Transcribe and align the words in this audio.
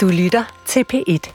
Du 0.00 0.08
lytter 0.08 0.62
til 0.66 0.84
P1. 0.92 1.32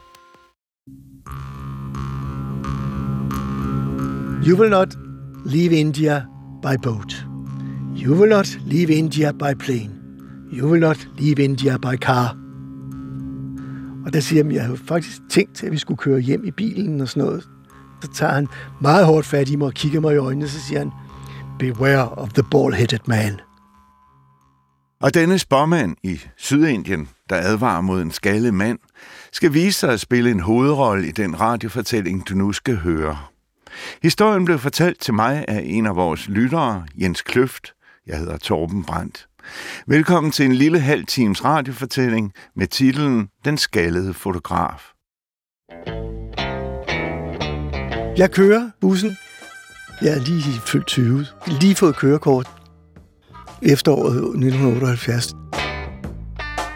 You 4.47 4.59
will 4.59 4.69
not 4.69 4.95
leave 5.45 5.71
India 5.71 6.25
by 6.61 6.77
boat. 6.83 7.25
You 8.03 8.15
will 8.15 8.29
not 8.29 8.47
leave 8.65 8.89
India 8.89 9.31
by 9.31 9.53
plane. 9.59 9.91
You 10.53 10.69
will 10.69 10.81
not 10.81 11.07
leave 11.17 11.43
India 11.43 11.77
by 11.77 11.97
car. 11.97 12.37
Og 14.05 14.13
der 14.13 14.19
siger 14.19 14.43
han, 14.43 14.51
jeg 14.51 14.65
har 14.65 14.75
faktisk 14.75 15.21
tænkt, 15.29 15.63
at 15.63 15.71
vi 15.71 15.77
skulle 15.77 15.97
køre 15.97 16.19
hjem 16.19 16.45
i 16.45 16.51
bilen 16.51 17.01
og 17.01 17.09
sådan 17.09 17.23
noget. 17.23 17.49
Så 18.01 18.11
tager 18.13 18.33
han 18.33 18.47
meget 18.81 19.05
hårdt 19.05 19.25
fat 19.25 19.49
i 19.49 19.55
mig 19.55 19.67
og 19.67 19.73
kigger 19.73 19.99
mig 19.99 20.13
i 20.13 20.17
øjnene, 20.17 20.45
og 20.45 20.49
så 20.49 20.61
siger 20.61 20.79
han, 20.79 20.91
Beware 21.59 22.09
of 22.09 22.29
the 22.33 22.43
ball-headed 22.55 22.99
man. 23.07 23.39
Og 25.01 25.13
denne 25.13 25.39
spormand 25.39 25.95
i 26.03 26.19
Sydindien, 26.37 27.09
der 27.29 27.35
advarer 27.35 27.81
mod 27.81 28.01
en 28.01 28.11
skaldet 28.11 28.53
mand, 28.53 28.79
skal 29.31 29.53
vise 29.53 29.79
sig 29.79 29.93
at 29.93 29.99
spille 29.99 30.31
en 30.31 30.39
hovedrolle 30.39 31.07
i 31.07 31.11
den 31.11 31.39
radiofortælling, 31.39 32.29
du 32.29 32.35
nu 32.35 32.53
skal 32.53 32.77
høre. 32.77 33.17
Historien 34.03 34.45
blev 34.45 34.59
fortalt 34.59 34.99
til 34.99 35.13
mig 35.13 35.45
af 35.47 35.61
en 35.65 35.85
af 35.85 35.95
vores 35.95 36.29
lyttere, 36.29 36.85
Jens 37.01 37.21
Kløft. 37.21 37.73
Jeg 38.07 38.19
hedder 38.19 38.37
Torben 38.37 38.83
Brandt. 38.83 39.27
Velkommen 39.87 40.31
til 40.31 40.45
en 40.45 40.53
lille 40.53 40.79
halv 40.79 41.05
times 41.05 41.45
radiofortælling 41.45 42.33
med 42.55 42.67
titlen 42.67 43.29
Den 43.45 43.57
skaldede 43.57 44.13
fotograf. 44.13 44.91
Jeg 48.17 48.31
kører 48.31 48.69
bussen. 48.81 49.17
Jeg 50.01 50.13
er 50.17 50.19
lige 50.19 50.61
fyldt 50.65 50.87
20. 50.87 51.25
Lige 51.47 51.75
fået 51.75 51.95
kørekort. 51.95 52.47
Efteråret 53.61 54.15
1978. 54.15 55.44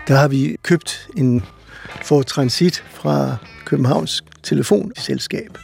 Der 0.10 0.16
har 0.16 0.28
vi 0.28 0.58
købt 0.64 1.10
en 1.18 1.44
Ford 2.04 2.26
Transit 2.26 2.84
fra 2.90 3.36
Københavns 3.66 4.24
Telefonselskab. 4.44 5.58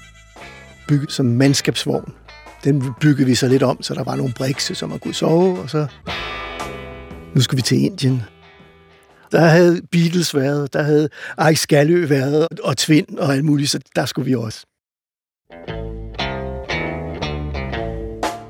Bygget 0.88 1.12
som 1.12 1.26
mandskabsvogn. 1.26 2.14
Den 2.64 2.84
byggede 3.02 3.28
vi 3.28 3.36
så 3.36 3.48
lidt 3.48 3.64
om, 3.64 3.82
så 3.82 3.94
der 3.94 4.04
var 4.04 4.16
nogle 4.16 4.34
brikse, 4.38 4.76
som 4.76 4.90
man 4.90 5.00
kunne 5.00 5.14
sove, 5.14 5.60
og 5.60 5.70
så 5.70 5.88
nu 7.36 7.42
skal 7.42 7.58
vi 7.58 7.62
til 7.62 7.84
Indien. 7.84 8.22
Der 9.32 9.40
havde 9.40 9.82
Beatles 9.92 10.36
været, 10.36 10.74
der 10.74 10.84
havde 10.84 11.10
Ike 11.50 11.60
Skalø 11.60 12.06
været, 12.06 12.48
og 12.64 12.78
Tvind 12.78 13.18
og 13.18 13.34
alt 13.34 13.46
muligt, 13.46 13.70
så 13.70 13.80
der 13.96 14.06
skulle 14.06 14.26
vi 14.26 14.36
også. 14.36 14.66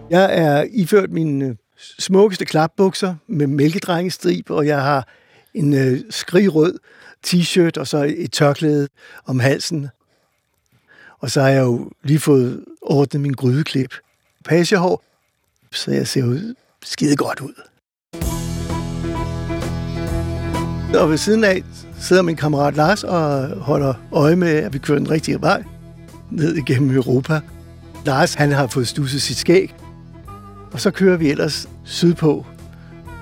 Jeg 0.09 0.37
er 0.37 0.65
iført 0.73 1.11
mine 1.11 1.45
øh, 1.45 1.55
smukkeste 1.99 2.45
klapbukser 2.45 3.15
med 3.27 3.47
mælkedrengestrib, 3.47 4.49
og 4.49 4.67
jeg 4.67 4.81
har 4.81 5.07
en 5.55 5.73
øh, 5.73 5.99
skrigrød 6.09 6.79
t-shirt 7.27 7.79
og 7.79 7.87
så 7.87 8.13
et 8.17 8.31
tørklæde 8.31 8.87
om 9.25 9.39
halsen. 9.39 9.89
Og 11.19 11.31
så 11.31 11.41
har 11.41 11.49
jeg 11.49 11.63
jo 11.63 11.89
lige 12.03 12.19
fået 12.19 12.63
ordnet 12.81 13.21
min 13.21 13.33
grydeklip. 13.33 13.93
Pagehår, 14.45 15.03
så 15.71 15.91
jeg 15.91 16.07
ser 16.07 16.25
jo 16.25 16.39
skide 16.83 17.15
godt 17.15 17.41
ud. 17.41 17.53
Og 20.99 21.09
ved 21.09 21.17
siden 21.17 21.43
af 21.43 21.63
sidder 21.99 22.21
min 22.21 22.35
kammerat 22.35 22.75
Lars 22.75 23.03
og 23.03 23.47
holder 23.47 23.93
øje 24.11 24.35
med, 24.35 24.47
at 24.47 24.73
vi 24.73 24.77
kører 24.77 24.99
den 24.99 25.11
rigtige 25.11 25.41
vej 25.41 25.63
ned 26.31 26.55
igennem 26.55 26.95
Europa. 26.95 27.39
Lars, 28.05 28.33
han 28.33 28.51
har 28.51 28.67
fået 28.67 28.87
stusset 28.87 29.21
sit 29.21 29.37
skæg, 29.37 29.75
og 30.71 30.81
så 30.81 30.91
kører 30.91 31.17
vi 31.17 31.29
ellers 31.29 31.69
sydpå, 31.83 32.45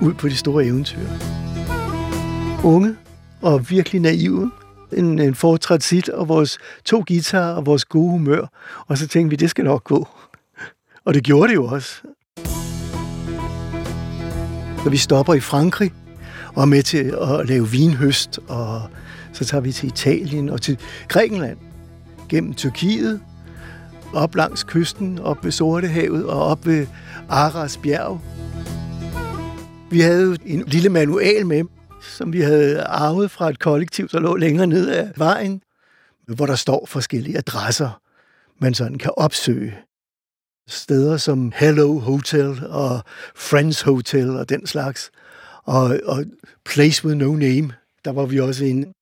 ud 0.02 0.14
på 0.14 0.28
de 0.28 0.36
store 0.36 0.66
eventyr. 0.66 1.43
Unge 2.64 2.96
og 3.42 3.70
virkelig 3.70 4.02
naive. 4.02 4.52
En, 4.94 5.20
en 5.20 5.36
Ford 5.36 5.60
Transit 5.60 6.10
og 6.10 6.28
vores 6.28 6.58
to 6.86 7.04
guitarer 7.08 7.54
og 7.54 7.66
vores 7.66 7.86
gode 7.86 8.12
humør. 8.12 8.48
Og 8.88 8.98
så 8.98 9.08
tænkte 9.08 9.30
vi, 9.30 9.36
det 9.36 9.50
skal 9.50 9.64
nok 9.64 9.84
gå. 9.84 10.08
Og 11.06 11.14
det 11.14 11.24
gjorde 11.24 11.48
det 11.50 11.56
jo 11.56 11.66
også. 11.66 12.02
Så 14.84 14.90
vi 14.90 14.98
stopper 14.98 15.34
i 15.34 15.40
Frankrig 15.40 15.94
og 16.56 16.62
er 16.62 16.66
med 16.66 16.84
til 16.84 17.16
at 17.22 17.48
lave 17.48 17.70
vinhøst, 17.70 18.40
og 18.48 18.82
så 19.34 19.46
tager 19.46 19.62
vi 19.62 19.72
til 19.72 19.88
Italien 19.88 20.50
og 20.50 20.62
til 20.62 20.78
Grækenland, 21.08 21.58
gennem 22.30 22.54
Tyrkiet, 22.54 23.20
op 24.14 24.36
langs 24.36 24.64
kysten, 24.64 25.20
op 25.20 25.44
ved 25.44 25.52
Sortehavet 25.52 26.26
og 26.26 26.46
op 26.46 26.66
ved 26.66 26.88
Aras 27.30 27.78
bjerg. 27.78 28.22
Vi 29.92 30.00
havde 30.00 30.38
en 30.46 30.64
lille 30.68 30.90
manual 30.90 31.46
med, 31.46 31.64
som 32.04 32.34
vi 32.34 32.42
havde 32.42 32.82
arvet 32.82 33.32
fra 33.32 33.50
et 33.50 33.60
kollektiv, 33.60 34.08
der 34.10 34.20
lå 34.20 34.36
længere 34.36 34.68
ned 34.68 34.90
ad 34.90 35.10
vejen, 35.18 35.62
hvor 36.28 36.46
der 36.46 36.56
står 36.56 36.86
forskellige 36.86 37.38
adresser, 37.38 38.02
man 38.60 38.74
sådan 38.74 38.98
kan 38.98 39.12
opsøge. 39.18 39.78
Steder 40.68 41.18
som 41.18 41.54
Hello 41.56 42.00
Hotel 42.00 42.66
og 42.66 43.04
Friends 43.36 43.82
Hotel 43.82 44.30
og 44.30 44.50
den 44.50 44.68
slags. 44.68 45.12
Og, 45.64 46.00
og 46.06 46.26
Place 46.66 47.06
with 47.06 47.18
No 47.18 47.36
Name, 47.36 47.74
der 48.06 48.12
var 48.12 48.26
vi 48.26 48.40
også 48.40 48.66
inde. 48.66 48.94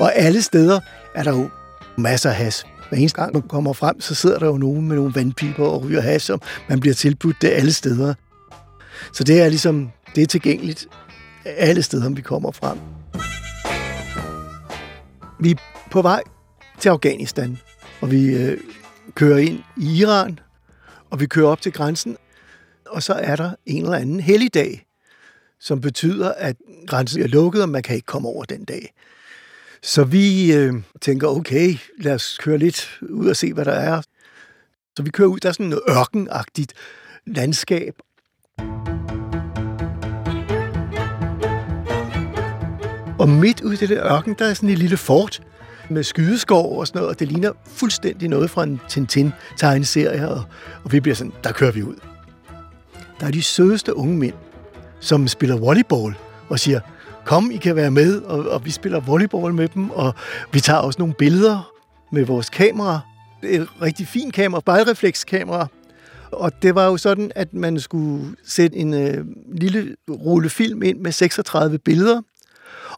Og 0.00 0.16
alle 0.16 0.42
steder 0.42 0.80
er 1.14 1.22
der 1.22 1.38
jo 1.38 1.50
masser 1.98 2.30
af 2.30 2.36
has. 2.36 2.66
Hver 2.88 2.98
eneste 2.98 3.20
gang 3.20 3.32
man 3.32 3.42
kommer 3.42 3.72
frem, 3.72 4.00
så 4.00 4.14
sidder 4.14 4.38
der 4.38 4.46
jo 4.46 4.56
nogen 4.56 4.88
med 4.88 4.96
nogle 4.96 5.14
vandpiber 5.14 5.66
og 5.66 5.84
ryger 5.84 6.00
has, 6.00 6.30
og 6.30 6.40
man 6.68 6.80
bliver 6.80 6.94
tilbudt 6.94 7.42
det 7.42 7.48
alle 7.48 7.72
steder. 7.72 8.14
Så 9.12 9.24
det 9.24 9.40
er 9.40 9.48
ligesom, 9.48 9.90
det 10.14 10.22
er 10.22 10.26
tilgængeligt 10.26 10.88
alle 11.44 11.82
steder, 11.82 12.10
vi 12.10 12.22
kommer 12.22 12.50
frem. 12.50 12.78
Vi 15.40 15.50
er 15.50 15.56
på 15.90 16.02
vej 16.02 16.22
til 16.78 16.88
Afghanistan, 16.88 17.58
og 18.00 18.10
vi 18.10 18.36
øh, 18.36 18.58
kører 19.14 19.38
ind 19.38 19.58
i 19.76 19.98
Iran, 19.98 20.38
og 21.10 21.20
vi 21.20 21.26
kører 21.26 21.48
op 21.48 21.60
til 21.60 21.72
grænsen, 21.72 22.16
og 22.86 23.02
så 23.02 23.12
er 23.12 23.36
der 23.36 23.50
en 23.66 23.82
eller 23.82 23.96
anden 23.96 24.20
helligdag, 24.20 24.86
som 25.60 25.80
betyder, 25.80 26.32
at 26.32 26.56
grænsen 26.86 27.22
er 27.22 27.26
lukket, 27.26 27.62
og 27.62 27.68
man 27.68 27.82
kan 27.82 27.96
ikke 27.96 28.06
komme 28.06 28.28
over 28.28 28.44
den 28.44 28.64
dag. 28.64 28.94
Så 29.82 30.04
vi 30.04 30.52
øh, 30.52 30.74
tænker, 31.00 31.28
okay, 31.28 31.76
lad 31.98 32.14
os 32.14 32.38
køre 32.38 32.58
lidt 32.58 32.98
ud 33.02 33.28
og 33.28 33.36
se, 33.36 33.52
hvad 33.52 33.64
der 33.64 33.72
er. 33.72 34.02
Så 34.96 35.02
vi 35.02 35.10
kører 35.10 35.28
ud, 35.28 35.40
der 35.40 35.48
er 35.48 35.52
sådan 35.52 35.66
noget 35.66 35.82
ørkenagtigt 35.88 36.72
landskab. 37.26 37.94
Og 43.20 43.28
midt 43.28 43.60
ude 43.60 43.74
i 43.74 43.76
det 43.76 43.88
der 43.88 44.12
ørken, 44.12 44.34
der 44.38 44.44
er 44.44 44.54
sådan 44.54 44.68
et 44.68 44.78
lille 44.78 44.96
fort 44.96 45.42
med 45.88 46.02
skydeskov 46.02 46.78
og 46.78 46.86
sådan 46.86 46.98
noget, 46.98 47.14
og 47.14 47.20
det 47.20 47.28
ligner 47.28 47.52
fuldstændig 47.66 48.28
noget 48.28 48.50
fra 48.50 48.62
en 48.62 48.80
Tintin-tegneserie, 48.88 50.28
og, 50.28 50.44
og 50.84 50.92
vi 50.92 51.00
bliver 51.00 51.14
sådan, 51.14 51.32
der 51.44 51.52
kører 51.52 51.72
vi 51.72 51.82
ud. 51.82 51.94
Der 53.20 53.26
er 53.26 53.30
de 53.30 53.42
sødeste 53.42 53.96
unge 53.96 54.16
mænd, 54.16 54.34
som 55.00 55.28
spiller 55.28 55.56
volleyball 55.56 56.14
og 56.48 56.58
siger, 56.58 56.80
kom, 57.24 57.50
I 57.50 57.56
kan 57.56 57.76
være 57.76 57.90
med, 57.90 58.22
og, 58.22 58.48
og 58.48 58.64
vi 58.64 58.70
spiller 58.70 59.00
volleyball 59.00 59.54
med 59.54 59.68
dem, 59.68 59.90
og 59.90 60.14
vi 60.52 60.60
tager 60.60 60.78
også 60.78 60.98
nogle 60.98 61.14
billeder 61.14 61.72
med 62.12 62.24
vores 62.24 62.50
kamera. 62.50 63.00
Et 63.42 63.68
rigtig 63.82 64.08
fint 64.08 64.34
kamera, 64.34 64.60
bejreflekskamera. 64.60 65.66
Og 66.32 66.62
det 66.62 66.74
var 66.74 66.86
jo 66.86 66.96
sådan, 66.96 67.32
at 67.34 67.54
man 67.54 67.80
skulle 67.80 68.36
sætte 68.44 68.76
en 68.76 68.94
øh, 68.94 69.24
lille 69.52 69.96
rulle 70.10 70.50
film 70.50 70.82
ind 70.82 71.00
med 71.00 71.12
36 71.12 71.78
billeder. 71.78 72.22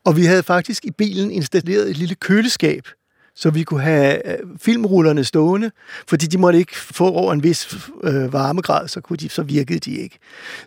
Og 0.05 0.17
vi 0.17 0.25
havde 0.25 0.43
faktisk 0.43 0.85
i 0.85 0.91
bilen 0.91 1.31
installeret 1.31 1.91
et 1.91 1.97
lille 1.97 2.15
køleskab, 2.15 2.89
så 3.35 3.51
vi 3.51 3.63
kunne 3.63 3.83
have 3.83 4.29
øh, 4.29 4.39
filmrullerne 4.61 5.25
stående, 5.25 5.71
fordi 6.09 6.27
de 6.27 6.39
måtte 6.39 6.59
ikke 6.59 6.77
få 6.77 7.09
over 7.09 7.33
en 7.33 7.43
vis 7.43 7.79
øh, 8.05 8.33
varmegrad, 8.33 8.89
så, 8.89 9.01
kunne 9.01 9.17
de, 9.17 9.29
så 9.29 9.43
virkede 9.43 9.79
de 9.79 9.91
ikke. 9.91 10.19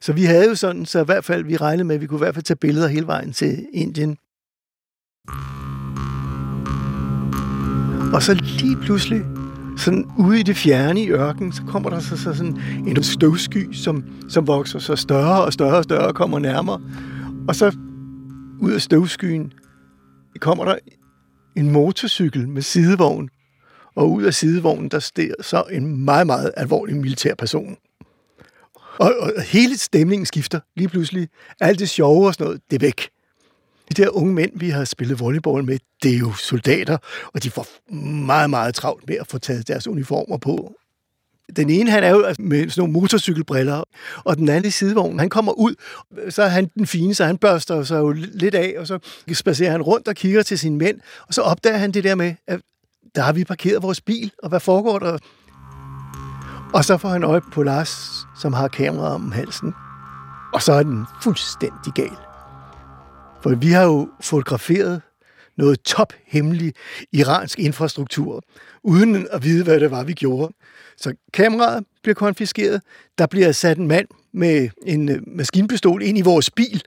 Så 0.01 0.13
vi 0.13 0.23
havde 0.23 0.47
jo 0.49 0.55
sådan, 0.55 0.85
så 0.85 1.01
i 1.01 1.05
hvert 1.05 1.25
fald 1.25 1.43
vi 1.43 1.57
regnede 1.57 1.83
med, 1.83 1.95
at 1.95 2.01
vi 2.01 2.07
kunne 2.07 2.17
i 2.17 2.23
hvert 2.23 2.33
fald 2.33 2.45
tage 2.45 2.57
billeder 2.57 2.87
hele 2.87 3.07
vejen 3.07 3.33
til 3.33 3.65
Indien. 3.73 4.17
Og 8.13 8.23
så 8.23 8.33
lige 8.33 8.77
pludselig, 8.77 9.21
sådan 9.77 10.05
ude 10.17 10.39
i 10.39 10.43
det 10.43 10.57
fjerne 10.57 11.01
i 11.01 11.09
ørken, 11.09 11.51
så 11.51 11.61
kommer 11.67 11.89
der 11.89 11.99
så, 11.99 12.17
så 12.17 12.33
sådan 12.33 12.61
en 12.87 13.03
støvsky, 13.03 13.73
som, 13.73 14.03
som 14.29 14.47
vokser 14.47 14.79
så 14.79 14.95
større 14.95 15.43
og 15.43 15.53
større 15.53 15.77
og 15.77 15.83
større 15.83 16.07
og 16.07 16.15
kommer 16.15 16.39
nærmere. 16.39 16.81
Og 17.47 17.55
så 17.55 17.75
ud 18.61 18.71
af 18.71 18.81
støvskyen 18.81 19.53
kommer 20.39 20.65
der 20.65 20.75
en 21.57 21.71
motorcykel 21.71 22.49
med 22.49 22.61
sidevogn, 22.61 23.29
og 23.95 24.11
ud 24.11 24.23
af 24.23 24.33
sidevognen, 24.33 24.89
der 24.89 24.99
står 24.99 25.41
så 25.41 25.63
en 25.71 26.05
meget, 26.05 26.27
meget 26.27 26.51
alvorlig 26.57 26.95
militær 26.95 27.35
person. 27.35 27.77
Og, 28.97 29.13
og 29.19 29.41
hele 29.41 29.77
stemningen 29.77 30.25
skifter 30.25 30.59
lige 30.75 30.89
pludselig. 30.89 31.29
Alt 31.61 31.79
det 31.79 31.89
sjove 31.89 32.27
og 32.27 32.33
sådan 32.33 32.45
noget, 32.45 32.61
det 32.69 32.75
er 32.75 32.85
væk. 32.85 33.09
De 33.89 34.03
der 34.03 34.09
unge 34.09 34.33
mænd, 34.33 34.51
vi 34.59 34.69
har 34.69 34.85
spillet 34.85 35.19
volleyball 35.19 35.63
med, 35.63 35.79
det 36.03 36.13
er 36.13 36.17
jo 36.17 36.33
soldater, 36.33 36.97
og 37.33 37.43
de 37.43 37.49
får 37.49 37.93
meget, 38.25 38.49
meget 38.49 38.75
travlt 38.75 39.07
med 39.07 39.15
at 39.15 39.27
få 39.27 39.37
taget 39.37 39.67
deres 39.67 39.87
uniformer 39.87 40.37
på. 40.37 40.75
Den 41.55 41.69
ene, 41.69 41.91
han 41.91 42.03
er 42.03 42.09
jo 42.09 42.25
med 42.39 42.69
sådan 42.69 42.81
nogle 42.81 42.93
motorcykelbriller, 42.93 43.83
og 44.23 44.37
den 44.37 44.49
anden 44.49 44.67
i 44.67 44.71
sidevognen, 44.71 45.19
han 45.19 45.29
kommer 45.29 45.51
ud, 45.51 45.75
så 46.29 46.43
er 46.43 46.47
han 46.47 46.69
den 46.75 46.87
fine, 46.87 47.15
så 47.15 47.25
han 47.25 47.37
børster 47.37 47.83
sig 47.83 47.97
jo 47.97 48.11
lidt 48.11 48.55
af, 48.55 48.75
og 48.77 48.87
så 48.87 48.99
spacerer 49.33 49.71
han 49.71 49.81
rundt 49.81 50.07
og 50.07 50.15
kigger 50.15 50.43
til 50.43 50.59
sine 50.59 50.77
mænd, 50.77 50.99
og 51.27 51.33
så 51.33 51.41
opdager 51.41 51.77
han 51.77 51.91
det 51.91 52.03
der 52.03 52.15
med, 52.15 52.35
at 52.47 52.61
der 53.15 53.21
har 53.21 53.33
vi 53.33 53.43
parkeret 53.43 53.83
vores 53.83 54.01
bil, 54.01 54.31
og 54.43 54.49
hvad 54.49 54.59
foregår 54.59 54.99
der? 54.99 55.17
Og 56.73 56.85
så 56.85 56.97
får 56.97 57.09
han 57.09 57.23
øje 57.23 57.41
på 57.41 57.63
Lars, 57.63 58.11
som 58.41 58.53
har 58.53 58.67
kamera 58.67 59.15
om 59.15 59.31
halsen. 59.31 59.73
Og 60.53 60.61
så 60.61 60.73
er 60.73 60.83
den 60.83 61.05
fuldstændig 61.23 61.93
gal. 61.95 62.17
For 63.41 63.55
vi 63.55 63.67
har 63.67 63.83
jo 63.83 64.09
fotograferet 64.21 65.01
noget 65.57 65.81
tophemmelig 65.81 66.73
iransk 67.11 67.59
infrastruktur, 67.59 68.43
uden 68.83 69.27
at 69.31 69.43
vide, 69.43 69.63
hvad 69.63 69.79
det 69.79 69.91
var, 69.91 70.03
vi 70.03 70.13
gjorde. 70.13 70.53
Så 70.97 71.13
kameraet 71.33 71.83
bliver 72.03 72.15
konfiskeret, 72.15 72.81
der 73.17 73.25
bliver 73.25 73.51
sat 73.51 73.77
en 73.77 73.87
mand 73.87 74.07
med 74.33 74.69
en 74.85 75.09
øh, 75.09 75.19
maskinpistol 75.27 76.03
ind 76.03 76.17
i 76.17 76.21
vores 76.21 76.49
bil, 76.49 76.81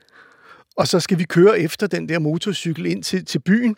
og 0.76 0.88
så 0.88 1.00
skal 1.00 1.18
vi 1.18 1.24
køre 1.24 1.60
efter 1.60 1.86
den 1.86 2.08
der 2.08 2.18
motorcykel 2.18 2.86
ind 2.86 3.02
til, 3.02 3.24
til 3.24 3.38
byen. 3.38 3.76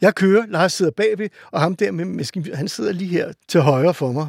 Jeg 0.00 0.14
kører, 0.14 0.46
Lars 0.48 0.72
sidder 0.72 0.92
bagved, 0.96 1.28
og 1.52 1.60
ham 1.60 1.76
der 1.76 1.92
med 1.92 2.04
maskin, 2.04 2.54
han 2.54 2.68
sidder 2.68 2.92
lige 2.92 3.08
her 3.08 3.32
til 3.48 3.60
højre 3.60 3.94
for 3.94 4.12
mig. 4.12 4.28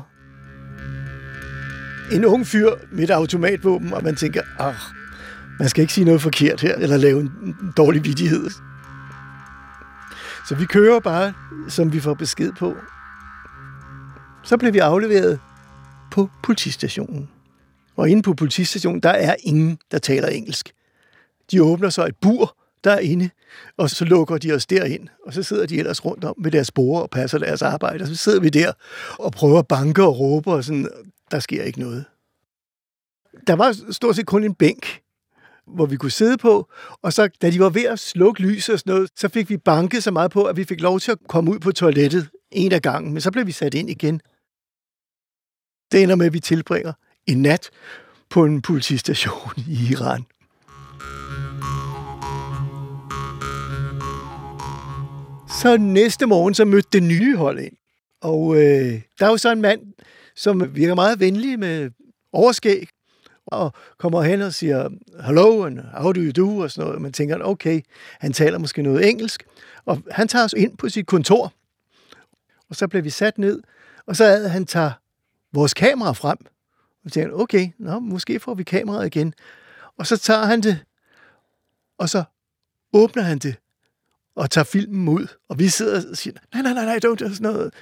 En 2.11 2.25
ung 2.25 2.47
fyr 2.47 2.69
med 2.91 3.03
et 3.03 3.09
automatvåben, 3.09 3.93
og 3.93 4.03
man 4.03 4.15
tænker, 4.15 4.41
ah, 4.59 4.75
man 5.59 5.69
skal 5.69 5.81
ikke 5.81 5.93
sige 5.93 6.05
noget 6.05 6.21
forkert 6.21 6.61
her, 6.61 6.75
eller 6.75 6.97
lave 6.97 7.19
en 7.19 7.55
dårlig 7.77 8.05
vidighed. 8.05 8.49
Så 10.49 10.55
vi 10.55 10.65
kører 10.65 10.99
bare, 10.99 11.33
som 11.67 11.93
vi 11.93 11.99
får 11.99 12.13
besked 12.13 12.51
på. 12.51 12.75
Så 14.43 14.57
blev 14.57 14.73
vi 14.73 14.79
afleveret 14.79 15.39
på 16.11 16.29
politistationen. 16.43 17.29
Og 17.95 18.09
inde 18.09 18.21
på 18.21 18.33
politistationen, 18.33 19.01
der 19.01 19.09
er 19.09 19.35
ingen, 19.39 19.79
der 19.91 19.97
taler 19.97 20.27
engelsk. 20.27 20.71
De 21.51 21.63
åbner 21.63 21.89
så 21.89 22.05
et 22.05 22.15
bur 22.21 22.57
derinde, 22.83 23.29
og 23.77 23.89
så 23.89 24.05
lukker 24.05 24.37
de 24.37 24.51
os 24.51 24.65
derind. 24.65 25.07
Og 25.25 25.33
så 25.33 25.43
sidder 25.43 25.65
de 25.65 25.77
ellers 25.77 26.05
rundt 26.05 26.23
om 26.23 26.35
med 26.37 26.51
deres 26.51 26.71
borer 26.71 27.01
og 27.01 27.09
passer 27.09 27.37
deres 27.37 27.61
arbejde. 27.61 28.01
Og 28.01 28.07
så 28.07 28.15
sidder 28.15 28.39
vi 28.39 28.49
der 28.49 28.71
og 29.19 29.31
prøver 29.31 29.59
at 29.59 29.67
banke 29.67 30.03
og 30.03 30.19
råbe, 30.19 30.51
og 30.51 30.63
sådan, 30.63 30.89
der 31.31 31.39
sker 31.39 31.63
ikke 31.63 31.79
noget. 31.79 32.05
Der 33.47 33.53
var 33.53 33.91
stort 33.91 34.15
set 34.15 34.25
kun 34.25 34.43
en 34.43 34.53
bænk, 34.53 35.01
hvor 35.75 35.85
vi 35.85 35.97
kunne 35.97 36.11
sidde 36.11 36.37
på, 36.37 36.69
og 37.01 37.13
så 37.13 37.29
da 37.41 37.49
de 37.49 37.59
var 37.59 37.69
ved 37.69 37.85
at 37.85 37.99
slukke 37.99 38.41
lys 38.41 38.69
og 38.69 38.79
sådan 38.79 38.93
noget, 38.93 39.09
så 39.15 39.29
fik 39.29 39.49
vi 39.49 39.57
banket 39.57 40.03
så 40.03 40.11
meget 40.11 40.31
på, 40.31 40.43
at 40.43 40.57
vi 40.57 40.63
fik 40.63 40.81
lov 40.81 40.99
til 40.99 41.11
at 41.11 41.17
komme 41.27 41.51
ud 41.51 41.59
på 41.59 41.71
toilettet 41.71 42.29
en 42.51 42.71
af 42.71 42.81
gangen, 42.81 43.13
men 43.13 43.21
så 43.21 43.31
blev 43.31 43.47
vi 43.47 43.51
sat 43.51 43.73
ind 43.73 43.89
igen. 43.89 44.21
Det 45.91 46.03
ender 46.03 46.15
med, 46.15 46.25
at 46.25 46.33
vi 46.33 46.39
tilbringer 46.39 46.93
en 47.27 47.41
nat 47.41 47.69
på 48.29 48.45
en 48.45 48.61
politistation 48.61 49.53
i 49.57 49.91
Iran. 49.91 50.25
Så 55.61 55.77
næste 55.77 56.25
morgen, 56.25 56.53
så 56.53 56.65
mødte 56.65 56.89
det 56.93 57.03
nye 57.03 57.35
hold 57.35 57.59
ind. 57.59 57.73
Og 58.21 58.55
øh, 58.55 59.01
der 59.19 59.25
er 59.25 59.29
jo 59.29 59.37
så 59.37 59.51
en 59.51 59.61
mand, 59.61 59.81
som 60.35 60.75
virker 60.75 60.95
meget 60.95 61.19
venlig 61.19 61.59
med 61.59 61.91
overskæg, 62.33 62.87
og 63.51 63.73
kommer 63.97 64.21
hen 64.21 64.41
og 64.41 64.53
siger, 64.53 64.89
hello, 65.25 65.63
and 65.63 65.79
how 65.79 66.11
do 66.11 66.21
you 66.21 66.31
do, 66.31 66.57
og 66.57 66.71
sådan 66.71 66.87
noget. 66.87 67.01
Man 67.01 67.13
tænker, 67.13 67.43
okay, 67.43 67.81
han 68.19 68.33
taler 68.33 68.57
måske 68.57 68.81
noget 68.81 69.09
engelsk. 69.09 69.43
Og 69.85 70.01
han 70.11 70.27
tager 70.27 70.45
os 70.45 70.53
ind 70.57 70.77
på 70.77 70.89
sit 70.89 71.07
kontor, 71.07 71.53
og 72.69 72.75
så 72.75 72.87
bliver 72.87 73.03
vi 73.03 73.09
sat 73.09 73.37
ned, 73.37 73.61
og 74.05 74.15
så 74.15 74.23
er 74.23 74.47
han 74.47 74.65
tager 74.65 74.91
vores 75.53 75.73
kamera 75.73 76.11
frem. 76.11 76.37
Og 77.05 77.11
tænker, 77.11 77.35
okay, 77.35 77.69
nå, 77.77 77.99
måske 77.99 78.39
får 78.39 78.53
vi 78.53 78.63
kameraet 78.63 79.05
igen. 79.05 79.33
Og 79.97 80.07
så 80.07 80.17
tager 80.17 80.45
han 80.45 80.61
det, 80.61 80.79
og 81.97 82.09
så 82.09 82.23
åbner 82.93 83.23
han 83.23 83.39
det, 83.39 83.55
og 84.35 84.51
tager 84.51 84.65
filmen 84.65 85.07
ud. 85.07 85.27
Og 85.49 85.59
vi 85.59 85.67
sidder 85.67 86.09
og 86.09 86.17
siger, 86.17 86.37
nej, 86.53 86.61
nej, 86.61 86.73
nej, 86.73 86.85
nej, 86.85 86.99
don't, 87.05 87.17
sådan 87.17 87.37
noget. 87.39 87.73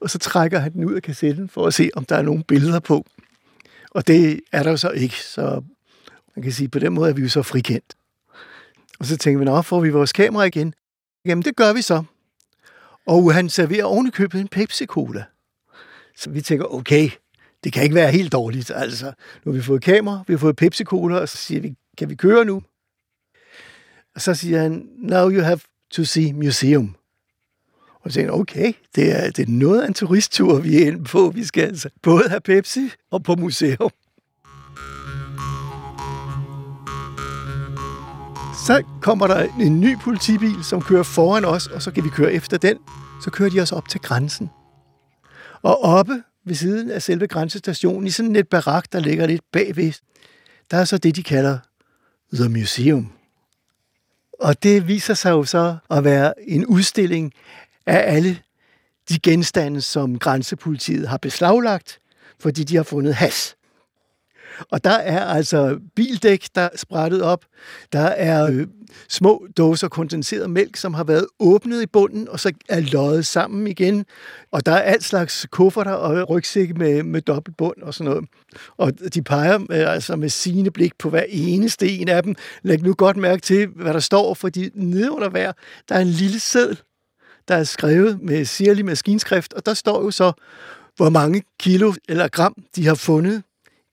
Og 0.00 0.10
så 0.10 0.18
trækker 0.18 0.58
han 0.58 0.72
den 0.72 0.84
ud 0.84 0.94
af 0.94 1.02
kassetten, 1.02 1.48
for 1.48 1.66
at 1.66 1.74
se, 1.74 1.90
om 1.94 2.04
der 2.04 2.16
er 2.16 2.22
nogle 2.22 2.44
billeder 2.44 2.80
på. 2.80 3.06
Og 3.90 4.06
det 4.06 4.40
er 4.52 4.62
der 4.62 4.70
jo 4.70 4.76
så 4.76 4.90
ikke, 4.90 5.16
så 5.16 5.62
man 6.36 6.42
kan 6.42 6.52
sige, 6.52 6.68
på 6.68 6.78
den 6.78 6.92
måde 6.92 7.10
er 7.10 7.14
vi 7.14 7.22
jo 7.22 7.28
så 7.28 7.42
frikendt. 7.42 7.96
Og 9.00 9.06
så 9.06 9.16
tænker 9.16 9.38
vi, 9.38 9.44
nå, 9.44 9.62
får 9.62 9.80
vi 9.80 9.90
vores 9.90 10.12
kamera 10.12 10.44
igen? 10.44 10.74
Jamen, 11.24 11.42
det 11.42 11.56
gør 11.56 11.72
vi 11.72 11.82
så. 11.82 12.04
Og 13.06 13.34
han 13.34 13.48
serverer 13.48 13.84
ovenikøbet 13.84 14.40
en 14.40 14.48
Pepsi-Cola. 14.56 15.24
Så 16.16 16.30
vi 16.30 16.40
tænker, 16.40 16.74
okay, 16.74 17.10
det 17.64 17.72
kan 17.72 17.82
ikke 17.82 17.94
være 17.94 18.10
helt 18.10 18.32
dårligt. 18.32 18.70
Altså, 18.74 19.12
nu 19.44 19.52
har 19.52 19.58
vi 19.58 19.62
fået 19.62 19.82
kamera, 19.82 20.24
vi 20.26 20.32
har 20.32 20.38
fået 20.38 20.62
Pepsi-Cola, 20.62 21.14
og 21.14 21.28
så 21.28 21.36
siger 21.36 21.60
vi, 21.60 21.74
kan 21.98 22.10
vi 22.10 22.14
køre 22.14 22.44
nu? 22.44 22.62
Og 24.14 24.20
så 24.20 24.34
siger 24.34 24.60
han, 24.60 24.88
now 24.98 25.30
you 25.30 25.42
have 25.42 25.60
to 25.90 26.04
see 26.04 26.32
museum. 26.32 26.96
Og 28.02 28.10
så 28.10 28.14
tænkte 28.14 28.32
okay, 28.32 28.72
det 28.94 29.18
er, 29.18 29.30
det 29.30 29.48
er 29.48 29.50
noget 29.50 29.82
af 29.82 29.86
en 29.88 29.94
turisttur, 29.94 30.60
vi 30.60 30.82
er 30.82 30.86
inde 30.86 31.04
på. 31.04 31.32
Vi 31.34 31.44
skal 31.44 31.62
altså 31.62 31.88
både 32.02 32.28
have 32.28 32.40
Pepsi 32.40 32.90
og 33.10 33.22
på 33.22 33.34
museum. 33.34 33.90
Så 38.66 38.82
kommer 39.00 39.26
der 39.26 39.48
en 39.60 39.80
ny 39.80 39.96
politibil, 39.98 40.64
som 40.64 40.82
kører 40.82 41.02
foran 41.02 41.44
os, 41.44 41.66
og 41.66 41.82
så 41.82 41.90
kan 41.90 42.04
vi 42.04 42.08
køre 42.08 42.32
efter 42.32 42.58
den. 42.58 42.78
Så 43.24 43.30
kører 43.30 43.50
de 43.50 43.60
os 43.60 43.72
op 43.72 43.88
til 43.88 44.00
grænsen. 44.00 44.50
Og 45.62 45.82
oppe 45.82 46.22
ved 46.46 46.54
siden 46.54 46.90
af 46.90 47.02
selve 47.02 47.26
grænsestationen, 47.26 48.06
i 48.06 48.10
sådan 48.10 48.36
et 48.36 48.48
barak, 48.48 48.92
der 48.92 49.00
ligger 49.00 49.26
lidt 49.26 49.42
bagved, 49.52 49.92
der 50.70 50.76
er 50.76 50.84
så 50.84 50.98
det, 50.98 51.16
de 51.16 51.22
kalder 51.22 51.58
The 52.34 52.48
Museum. 52.48 53.12
Og 54.40 54.62
det 54.62 54.88
viser 54.88 55.14
sig 55.14 55.30
jo 55.30 55.44
så 55.44 55.76
at 55.90 56.04
være 56.04 56.32
en 56.48 56.66
udstilling 56.66 57.32
af 57.86 58.14
alle 58.14 58.38
de 59.08 59.18
genstande, 59.18 59.80
som 59.80 60.18
grænsepolitiet 60.18 61.08
har 61.08 61.16
beslaglagt, 61.16 61.98
fordi 62.40 62.64
de 62.64 62.76
har 62.76 62.82
fundet 62.82 63.14
has. 63.14 63.56
Og 64.70 64.84
der 64.84 64.90
er 64.90 65.24
altså 65.24 65.78
bildæk, 65.96 66.48
der 66.54 66.60
er 66.60 66.76
sprættet 66.76 67.22
op. 67.22 67.44
Der 67.92 68.00
er 68.00 68.46
øh, 68.52 68.66
små 69.08 69.46
dåser 69.56 69.88
kondenseret 69.88 70.50
mælk, 70.50 70.76
som 70.76 70.94
har 70.94 71.04
været 71.04 71.26
åbnet 71.38 71.82
i 71.82 71.86
bunden, 71.86 72.28
og 72.28 72.40
så 72.40 72.52
er 72.68 72.80
løjet 72.80 73.26
sammen 73.26 73.66
igen. 73.66 74.04
Og 74.52 74.66
der 74.66 74.72
er 74.72 74.80
alt 74.80 75.04
slags 75.04 75.46
kufferter 75.50 75.92
og 75.92 76.30
rygsække 76.30 76.74
med, 76.74 77.02
med 77.02 77.20
dobbelt 77.20 77.56
bund 77.56 77.82
og 77.82 77.94
sådan 77.94 78.10
noget. 78.10 78.28
Og 78.76 79.14
de 79.14 79.22
peger 79.22 79.54
øh, 79.70 79.92
altså 79.92 80.16
med 80.16 80.28
sine 80.28 80.70
blik 80.70 80.92
på 80.98 81.10
hver 81.10 81.24
eneste 81.28 81.88
en 81.88 82.08
af 82.08 82.22
dem. 82.22 82.34
Læg 82.62 82.82
nu 82.82 82.94
godt 82.94 83.16
mærke 83.16 83.42
til, 83.42 83.66
hvad 83.66 83.94
der 83.94 84.00
står, 84.00 84.34
fordi 84.34 84.70
nede 84.74 85.10
under 85.10 85.28
hver, 85.28 85.52
der 85.88 85.94
er 85.94 86.00
en 86.00 86.08
lille 86.08 86.40
seddel, 86.40 86.80
der 87.50 87.56
er 87.56 87.64
skrevet 87.64 88.22
med 88.22 88.44
sirlig 88.44 88.84
maskinskrift, 88.84 89.52
og 89.52 89.66
der 89.66 89.74
står 89.74 90.02
jo 90.02 90.10
så, 90.10 90.32
hvor 90.96 91.10
mange 91.10 91.42
kilo 91.58 91.94
eller 92.08 92.28
gram 92.28 92.54
de 92.76 92.86
har 92.86 92.94
fundet. 92.94 93.42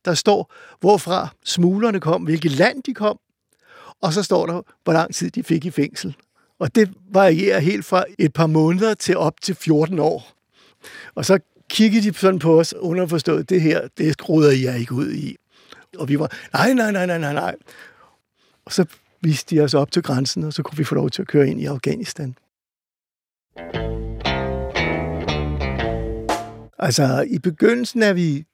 Der 0.05 0.13
står, 0.13 0.53
hvorfra 0.79 1.27
smuglerne 1.45 1.99
kom, 1.99 2.23
hvilket 2.23 2.51
land 2.51 2.83
de 2.83 2.93
kom, 2.93 3.19
og 4.01 4.13
så 4.13 4.23
står 4.23 4.45
der, 4.45 4.61
hvor 4.83 4.93
lang 4.93 5.15
tid 5.15 5.29
de 5.29 5.43
fik 5.43 5.65
i 5.65 5.71
fængsel. 5.71 6.15
Og 6.59 6.75
det 6.75 6.93
varierer 7.11 7.59
helt 7.59 7.85
fra 7.85 8.05
et 8.19 8.33
par 8.33 8.47
måneder 8.47 8.93
til 8.93 9.17
op 9.17 9.41
til 9.41 9.55
14 9.55 9.99
år. 9.99 10.33
Og 11.15 11.25
så 11.25 11.39
kiggede 11.69 12.11
de 12.11 12.17
sådan 12.17 12.39
på 12.39 12.59
os, 12.59 12.73
underforstået, 12.73 13.49
det 13.49 13.61
her, 13.61 13.87
det 13.97 14.13
skruder 14.13 14.51
jer 14.51 14.75
ikke 14.75 14.93
ud 14.93 15.11
i. 15.11 15.35
Og 15.97 16.09
vi 16.09 16.19
var, 16.19 16.31
nej, 16.53 16.73
nej, 16.73 16.91
nej, 16.91 17.05
nej, 17.05 17.17
nej, 17.17 17.33
nej. 17.33 17.55
Og 18.65 18.73
så 18.73 18.85
viste 19.21 19.55
de 19.55 19.61
os 19.61 19.73
op 19.73 19.91
til 19.91 20.03
grænsen, 20.03 20.43
og 20.43 20.53
så 20.53 20.63
kunne 20.63 20.77
vi 20.77 20.83
få 20.83 20.95
lov 20.95 21.09
til 21.09 21.21
at 21.21 21.27
køre 21.27 21.47
ind 21.47 21.61
i 21.61 21.65
Afghanistan. 21.65 22.35
Altså, 26.79 27.25
i 27.27 27.39
begyndelsen 27.39 28.03
er 28.03 28.13
vi 28.13 28.45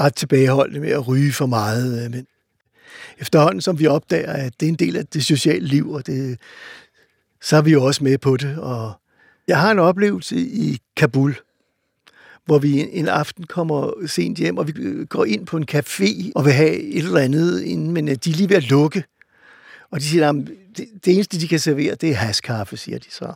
ret 0.00 0.14
tilbageholdende 0.14 0.80
med 0.80 0.90
at 0.90 1.08
ryge 1.08 1.32
for 1.32 1.46
meget, 1.46 2.04
øh, 2.04 2.10
men 2.10 2.26
efterhånden 3.18 3.60
som 3.60 3.78
vi 3.78 3.86
opdager, 3.86 4.32
at 4.32 4.60
det 4.60 4.66
er 4.66 4.70
en 4.70 4.74
del 4.74 4.96
af 4.96 5.06
det 5.06 5.24
sociale 5.24 5.66
liv, 5.66 5.90
og 5.90 6.06
det, 6.06 6.40
så 7.42 7.56
er 7.56 7.62
vi 7.62 7.72
jo 7.72 7.84
også 7.84 8.04
med 8.04 8.18
på 8.18 8.36
det. 8.36 8.58
Og 8.58 8.92
jeg 9.48 9.60
har 9.60 9.70
en 9.70 9.78
oplevelse 9.78 10.36
i 10.36 10.78
Kabul, 10.96 11.36
hvor 12.44 12.58
vi 12.58 12.88
en 12.92 13.08
aften 13.08 13.44
kommer 13.44 14.06
sent 14.06 14.38
hjem, 14.38 14.58
og 14.58 14.68
vi 14.68 14.72
øh, 14.76 15.06
går 15.06 15.24
ind 15.24 15.46
på 15.46 15.56
en 15.56 15.66
café 15.72 16.32
og 16.34 16.44
vil 16.44 16.52
have 16.52 16.76
et 16.78 17.04
eller 17.04 17.20
andet, 17.20 17.62
inden, 17.62 17.92
men 17.92 18.08
øh, 18.08 18.14
de 18.14 18.30
er 18.30 18.34
lige 18.34 18.48
ved 18.48 18.56
at 18.56 18.70
lukke. 18.70 19.04
Og 19.90 20.00
de 20.00 20.04
siger, 20.04 20.28
at 20.28 20.34
det, 20.76 20.88
det 21.04 21.14
eneste, 21.14 21.40
de 21.40 21.48
kan 21.48 21.58
servere, 21.58 21.94
det 21.94 22.10
er 22.10 22.14
haskaffe, 22.14 22.76
siger 22.76 22.98
de 22.98 23.10
så. 23.10 23.32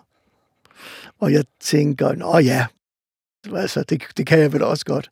Og 1.20 1.32
jeg 1.32 1.44
tænker, 1.60 2.12
nå 2.12 2.38
ja, 2.38 2.66
altså, 3.54 3.82
det, 3.82 4.02
det 4.16 4.26
kan 4.26 4.38
jeg 4.38 4.52
vel 4.52 4.62
også 4.62 4.84
godt. 4.84 5.10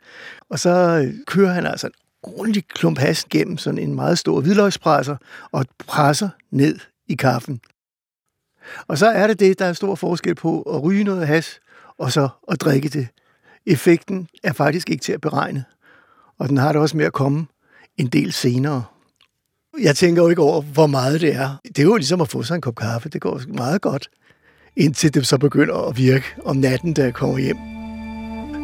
Og 0.50 0.58
så 0.58 0.70
øh, 0.70 1.14
kører 1.26 1.52
han 1.52 1.66
altså 1.66 1.86
en 1.86 1.92
ordentlig 2.22 2.68
klump 2.68 2.98
has 2.98 3.24
gennem 3.24 3.58
sådan 3.58 3.78
en 3.78 3.94
meget 3.94 4.18
stor 4.18 4.40
hvidløgspresser 4.40 5.16
og 5.52 5.66
presser 5.86 6.28
ned 6.50 6.78
i 7.06 7.14
kaffen. 7.14 7.60
Og 8.86 8.98
så 8.98 9.06
er 9.06 9.26
det 9.26 9.40
det, 9.40 9.58
der 9.58 9.64
er 9.64 9.72
stor 9.72 9.94
forskel 9.94 10.34
på 10.34 10.62
at 10.62 10.82
ryge 10.82 11.04
noget 11.04 11.26
has, 11.26 11.60
og 11.98 12.12
så 12.12 12.28
at 12.50 12.60
drikke 12.60 12.88
det. 12.88 13.08
Effekten 13.66 14.28
er 14.44 14.52
faktisk 14.52 14.90
ikke 14.90 15.02
til 15.02 15.12
at 15.12 15.20
beregne. 15.20 15.64
Og 16.38 16.48
den 16.48 16.56
har 16.56 16.72
det 16.72 16.80
også 16.80 16.96
med 16.96 17.04
at 17.04 17.12
komme 17.12 17.46
en 17.96 18.06
del 18.06 18.32
senere. 18.32 18.84
Jeg 19.80 19.96
tænker 19.96 20.22
jo 20.22 20.28
ikke 20.28 20.42
over, 20.42 20.62
hvor 20.62 20.86
meget 20.86 21.20
det 21.20 21.34
er. 21.34 21.56
Det 21.64 21.78
er 21.78 21.82
jo 21.82 21.96
ligesom 21.96 22.20
at 22.20 22.28
få 22.28 22.42
sig 22.42 22.54
en 22.54 22.60
kop 22.60 22.76
kaffe. 22.76 23.08
Det 23.08 23.20
går 23.20 23.40
meget 23.48 23.82
godt, 23.82 24.10
indtil 24.78 25.14
det 25.14 25.26
så 25.26 25.38
begynder 25.38 25.88
at 25.88 25.96
virke 25.96 26.24
om 26.44 26.56
natten, 26.56 26.92
da 26.92 27.02
jeg 27.02 27.14
kommer 27.14 27.38
hjem. 27.38 27.58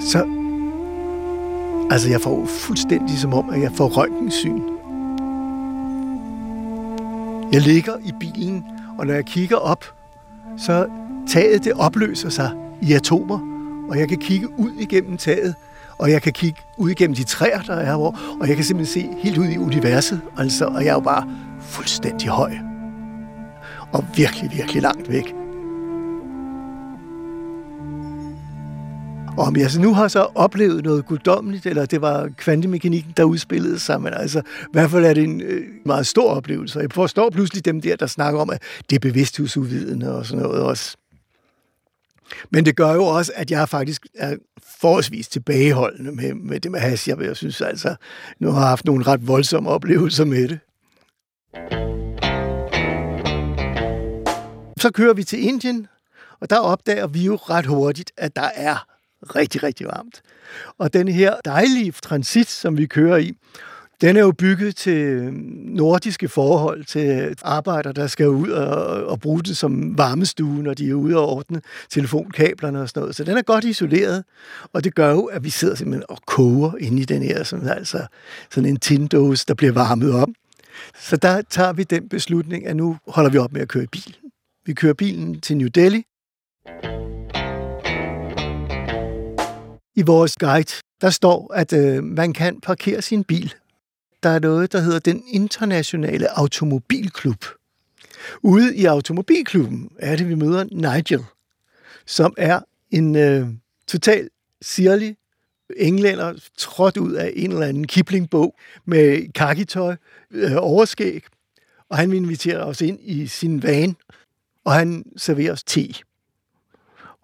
Så 0.00 0.24
altså, 1.90 2.10
jeg 2.10 2.20
får 2.20 2.46
fuldstændig 2.46 3.18
som 3.18 3.34
om, 3.34 3.50
at 3.50 3.60
jeg 3.60 3.72
får 3.72 3.88
røntgensyn. 3.88 4.62
Jeg 7.52 7.60
ligger 7.60 7.92
i 8.04 8.12
bilen, 8.20 8.64
og 8.98 9.06
når 9.06 9.14
jeg 9.14 9.24
kigger 9.24 9.56
op, 9.56 9.84
så 10.56 10.86
taget 11.28 11.64
det 11.64 11.72
opløser 11.72 12.28
sig 12.28 12.50
i 12.82 12.92
atomer, 12.92 13.38
og 13.90 13.98
jeg 13.98 14.08
kan 14.08 14.18
kigge 14.18 14.58
ud 14.58 14.72
igennem 14.78 15.16
taget, 15.16 15.54
og 15.98 16.10
jeg 16.10 16.22
kan 16.22 16.32
kigge 16.32 16.60
ud 16.76 16.90
igennem 16.90 17.14
de 17.14 17.24
træer, 17.24 17.62
der 17.62 17.74
er 17.74 17.96
hvor, 17.96 18.18
og 18.40 18.48
jeg 18.48 18.56
kan 18.56 18.64
simpelthen 18.64 19.02
se 19.02 19.22
helt 19.22 19.38
ud 19.38 19.46
i 19.46 19.58
universet, 19.58 20.20
altså, 20.38 20.64
og 20.64 20.84
jeg 20.84 20.90
er 20.90 20.94
jo 20.94 21.00
bare 21.00 21.28
fuldstændig 21.60 22.28
høj. 22.28 22.52
Og 23.92 24.04
virkelig, 24.16 24.50
virkelig 24.52 24.82
langt 24.82 25.10
væk. 25.10 25.43
Og 29.36 29.44
om 29.44 29.56
jeg 29.56 29.70
så 29.70 29.80
nu 29.80 29.94
har 29.94 30.08
så 30.08 30.26
oplevet 30.34 30.84
noget 30.84 31.06
guddommeligt, 31.06 31.66
eller 31.66 31.86
det 31.86 32.00
var 32.00 32.28
kvantemekanikken, 32.36 33.12
der 33.16 33.24
udspillede 33.24 33.78
sig, 33.78 34.00
men 34.00 34.14
altså, 34.14 34.38
i 34.38 34.72
hvert 34.72 34.90
fald 34.90 35.04
er 35.04 35.14
det 35.14 35.24
en 35.24 35.40
øh, 35.40 35.62
meget 35.84 36.06
stor 36.06 36.30
oplevelse. 36.30 36.80
Jeg 36.80 36.92
forstår 36.92 37.30
pludselig 37.30 37.64
dem 37.64 37.80
der, 37.80 37.96
der 37.96 38.06
snakker 38.06 38.40
om, 38.40 38.50
at 38.50 38.62
det 38.90 38.96
er 38.96 39.00
bevidsthedsuvidende 39.00 40.16
og 40.18 40.26
sådan 40.26 40.42
noget 40.42 40.62
også. 40.62 40.96
Men 42.50 42.64
det 42.64 42.76
gør 42.76 42.92
jo 42.92 43.04
også, 43.04 43.32
at 43.36 43.50
jeg 43.50 43.68
faktisk 43.68 44.06
er 44.14 44.36
forholdsvis 44.80 45.28
tilbageholdende 45.28 46.12
med, 46.12 46.34
med 46.34 46.60
det 46.60 46.70
med 46.70 46.80
hash. 46.80 47.08
Jeg, 47.08 47.20
jeg 47.20 47.36
synes 47.36 47.60
altså, 47.60 47.94
nu 48.40 48.50
har 48.50 48.60
jeg 48.60 48.68
haft 48.68 48.84
nogle 48.84 49.06
ret 49.06 49.28
voldsomme 49.28 49.70
oplevelser 49.70 50.24
med 50.24 50.48
det. 50.48 50.58
Så 54.80 54.90
kører 54.94 55.14
vi 55.14 55.24
til 55.24 55.44
Indien, 55.44 55.86
og 56.40 56.50
der 56.50 56.58
opdager 56.58 57.06
vi 57.06 57.24
jo 57.24 57.34
ret 57.36 57.66
hurtigt, 57.66 58.12
at 58.16 58.36
der 58.36 58.50
er 58.54 58.93
rigtig, 59.36 59.62
rigtig 59.62 59.86
varmt. 59.86 60.22
Og 60.78 60.92
den 60.92 61.08
her 61.08 61.34
dejlige 61.44 61.92
transit, 62.02 62.48
som 62.48 62.76
vi 62.76 62.86
kører 62.86 63.16
i, 63.16 63.32
den 64.00 64.16
er 64.16 64.20
jo 64.20 64.32
bygget 64.32 64.76
til 64.76 65.32
nordiske 65.52 66.28
forhold, 66.28 66.84
til 66.84 67.36
arbejdere, 67.42 67.92
der 67.92 68.06
skal 68.06 68.28
ud 68.28 68.48
og, 68.48 69.04
og 69.06 69.20
bruge 69.20 69.42
det 69.42 69.56
som 69.56 69.98
varmestue, 69.98 70.62
når 70.62 70.74
de 70.74 70.90
er 70.90 70.94
ude 70.94 71.16
og 71.16 71.28
ordne 71.28 71.60
telefonkablerne 71.90 72.80
og 72.80 72.88
sådan 72.88 73.00
noget. 73.00 73.16
Så 73.16 73.24
den 73.24 73.36
er 73.36 73.42
godt 73.42 73.64
isoleret, 73.64 74.24
og 74.72 74.84
det 74.84 74.94
gør 74.94 75.10
jo, 75.10 75.24
at 75.24 75.44
vi 75.44 75.50
sidder 75.50 75.74
simpelthen 75.74 76.04
og 76.08 76.18
koger 76.26 76.72
inde 76.80 77.02
i 77.02 77.04
den 77.04 77.22
her, 77.22 77.42
som 77.42 77.68
altså 77.68 78.06
sådan 78.50 78.68
en 78.68 78.76
tindåse, 78.76 79.44
der 79.48 79.54
bliver 79.54 79.72
varmet 79.72 80.12
op. 80.12 80.28
Så 81.00 81.16
der 81.16 81.42
tager 81.42 81.72
vi 81.72 81.82
den 81.82 82.08
beslutning, 82.08 82.66
at 82.66 82.76
nu 82.76 82.96
holder 83.08 83.30
vi 83.30 83.38
op 83.38 83.52
med 83.52 83.60
at 83.60 83.68
køre 83.68 83.86
bil. 83.86 84.16
Vi 84.66 84.72
kører 84.72 84.94
bilen 84.94 85.40
til 85.40 85.56
New 85.56 85.68
Delhi. 85.68 86.04
I 89.96 90.02
vores 90.02 90.36
guide, 90.36 90.72
der 91.00 91.10
står, 91.10 91.54
at 91.54 91.72
øh, 91.72 92.04
man 92.04 92.32
kan 92.32 92.60
parkere 92.60 93.02
sin 93.02 93.24
bil 93.24 93.54
der 94.24 94.30
er 94.30 94.38
noget, 94.38 94.72
der 94.72 94.80
hedder 94.80 94.98
den 94.98 95.22
internationale 95.26 96.38
automobilklub. 96.38 97.44
Ude 98.42 98.76
i 98.76 98.84
automobilklubben 98.84 99.90
er 99.98 100.16
det, 100.16 100.28
vi 100.28 100.34
møder 100.34 100.64
Nigel, 100.64 101.24
som 102.06 102.34
er 102.36 102.60
en 102.90 103.16
øh, 103.16 103.48
total 103.86 104.28
sirlig 104.62 105.16
englænder, 105.76 106.48
trådt 106.58 106.96
ud 106.96 107.12
af 107.12 107.32
en 107.36 107.52
eller 107.52 107.66
anden 107.66 107.86
Kipling-bog 107.86 108.56
med 108.84 109.32
kakitøj, 109.32 109.96
øh, 110.30 110.52
overskæg, 110.56 111.24
og 111.88 111.96
han 111.96 112.12
inviterer 112.12 112.64
os 112.64 112.80
ind 112.80 112.98
i 113.02 113.26
sin 113.26 113.62
van, 113.62 113.96
og 114.64 114.72
han 114.72 115.04
serverer 115.16 115.52
os 115.52 115.64
te. 115.64 115.88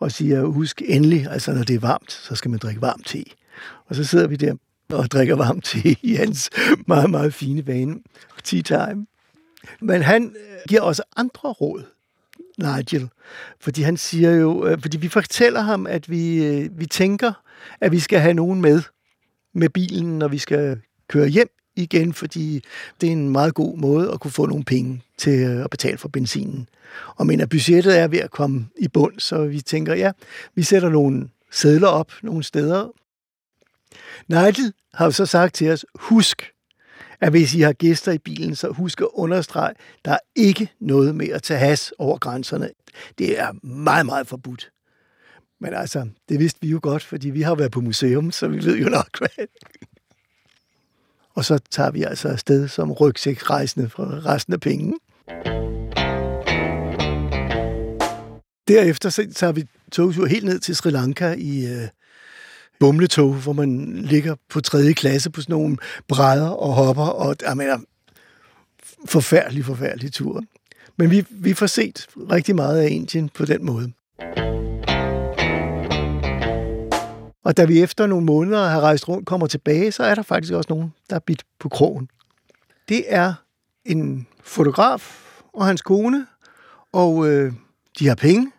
Og 0.00 0.12
siger, 0.12 0.45
husk 0.45 0.83
endelig, 0.85 1.26
altså 1.30 1.52
når 1.52 1.62
det 1.62 1.76
er 1.76 1.80
varmt, 1.80 2.12
så 2.12 2.35
skal 2.35 2.50
man 2.50 2.59
drikke 2.59 2.83
varm 2.83 3.02
te. 3.02 3.25
Og 3.87 3.95
så 3.95 4.04
sidder 4.04 4.26
vi 4.26 4.37
der 4.37 4.54
og 4.92 5.11
drikker 5.11 5.37
varmt 5.37 5.64
te 5.64 5.97
i 6.02 6.14
hans 6.14 6.50
meget, 6.87 7.11
meget 7.11 7.35
fine 7.35 7.66
vane. 7.66 7.97
Tea 8.45 8.62
time. 8.62 9.07
Men 9.80 10.02
han 10.02 10.25
øh, 10.25 10.59
giver 10.69 10.80
også 10.80 11.02
andre 11.16 11.49
råd, 11.49 11.83
Nigel. 12.59 13.09
Fordi 13.61 13.83
han 13.83 13.97
siger 13.97 14.30
jo, 14.30 14.66
øh, 14.66 14.78
fordi 14.80 14.97
vi 14.97 15.09
fortæller 15.09 15.61
ham, 15.61 15.87
at 15.87 16.11
vi, 16.11 16.45
øh, 16.45 16.78
vi 16.78 16.87
tænker, 16.87 17.33
at 17.80 17.92
vi 17.92 17.99
skal 17.99 18.21
have 18.21 18.35
nogen 18.35 18.61
med 18.61 18.83
med 19.52 19.69
bilen, 19.69 20.19
når 20.19 20.28
vi 20.28 20.38
skal 20.38 20.80
køre 21.09 21.28
hjem 21.28 21.49
igen, 21.76 22.12
fordi 22.12 22.64
det 23.00 23.07
er 23.07 23.12
en 23.12 23.30
meget 23.30 23.54
god 23.54 23.78
måde 23.78 24.12
at 24.12 24.21
kunne 24.21 24.30
få 24.30 24.47
nogle 24.47 24.64
penge 24.64 25.02
til 25.19 25.30
at 25.30 25.71
betale 25.71 25.99
for 25.99 26.09
benzinen. 26.09 26.69
Og 27.16 27.26
mener, 27.26 27.44
at 27.44 27.49
budgettet 27.49 27.99
er 27.99 28.09
ved 28.09 28.18
at 28.18 28.30
komme 28.30 28.68
i 28.78 28.88
bund, 28.88 29.20
så 29.20 29.44
vi 29.44 29.61
tænker, 29.61 29.94
ja, 29.94 30.12
vi 30.54 30.62
sætter 30.62 30.88
nogle 30.88 31.28
sædler 31.50 31.88
op 31.88 32.12
nogle 32.23 32.42
steder, 32.42 32.88
Nigel 34.28 34.73
har 34.94 35.04
jo 35.04 35.11
så 35.11 35.26
sagt 35.26 35.54
til 35.54 35.70
os, 35.70 35.87
husk, 35.94 36.52
at 37.20 37.30
hvis 37.30 37.54
I 37.54 37.61
har 37.61 37.73
gæster 37.73 38.12
i 38.12 38.18
bilen, 38.18 38.56
så 38.56 38.68
husk 38.68 39.00
at 39.00 39.09
understrege, 39.12 39.75
der 40.04 40.11
er 40.11 40.18
ikke 40.37 40.73
noget 40.80 41.14
med 41.14 41.28
at 41.28 41.42
tage 41.42 41.59
has 41.59 41.92
over 41.99 42.18
grænserne. 42.18 42.70
Det 43.18 43.40
er 43.40 43.66
meget, 43.66 44.06
meget 44.06 44.26
forbudt. 44.26 44.70
Men 45.61 45.75
altså, 45.75 46.09
det 46.28 46.38
vidste 46.38 46.61
vi 46.62 46.68
jo 46.68 46.80
godt, 46.82 47.02
fordi 47.02 47.30
vi 47.30 47.42
har 47.42 47.54
været 47.54 47.73
på 47.73 47.80
museum, 47.80 48.30
så 48.30 48.49
vi 48.49 48.64
ved 48.64 48.76
jo 48.76 48.88
nok, 48.88 49.18
hvad. 49.18 49.47
Og 51.35 51.44
så 51.44 51.59
tager 51.70 51.90
vi 51.90 52.02
altså 52.02 52.28
afsted 52.28 52.68
som 52.68 52.92
rygsækrejsende 52.92 53.88
for 53.88 54.26
resten 54.26 54.52
af 54.52 54.61
pengene. 54.61 54.97
Derefter 58.70 59.08
så 59.08 59.26
tager 59.34 59.52
vi 59.52 59.64
togtur 59.92 60.26
helt 60.26 60.44
ned 60.44 60.58
til 60.58 60.76
Sri 60.76 60.90
Lanka 60.90 61.34
i 61.38 61.66
øh, 61.66 61.88
bumletog, 62.80 63.34
hvor 63.34 63.52
man 63.52 63.96
ligger 63.96 64.34
på 64.48 64.60
tredje 64.60 64.92
klasse 64.92 65.30
på 65.30 65.40
sådan 65.40 65.52
nogle 65.52 65.76
brædder 66.08 66.48
og 66.48 66.72
hopper, 66.72 67.02
og 67.02 67.36
jeg 67.42 67.56
mener, 67.56 67.78
forfærdelig, 69.06 69.64
forfærdelig 69.64 70.12
tur. 70.12 70.42
Men 70.96 71.10
vi, 71.10 71.26
vi 71.30 71.54
får 71.54 71.66
set 71.66 72.06
rigtig 72.16 72.56
meget 72.56 72.80
af 72.80 72.88
Indien 72.90 73.28
på 73.28 73.44
den 73.44 73.66
måde. 73.66 73.92
Og 77.44 77.56
da 77.56 77.64
vi 77.64 77.82
efter 77.82 78.06
nogle 78.06 78.26
måneder 78.26 78.68
har 78.68 78.80
rejst 78.80 79.08
rundt 79.08 79.26
kommer 79.26 79.46
tilbage, 79.46 79.92
så 79.92 80.02
er 80.02 80.14
der 80.14 80.22
faktisk 80.22 80.52
også 80.52 80.66
nogen, 80.70 80.92
der 81.10 81.16
er 81.16 81.20
bidt 81.20 81.42
på 81.60 81.68
krogen. 81.68 82.08
Det 82.88 83.04
er 83.08 83.34
en 83.84 84.26
fotograf 84.42 85.32
og 85.54 85.66
hans 85.66 85.82
kone, 85.82 86.26
og 86.92 87.28
øh, 87.28 87.52
de 87.98 88.08
har 88.08 88.14
penge, 88.14 88.52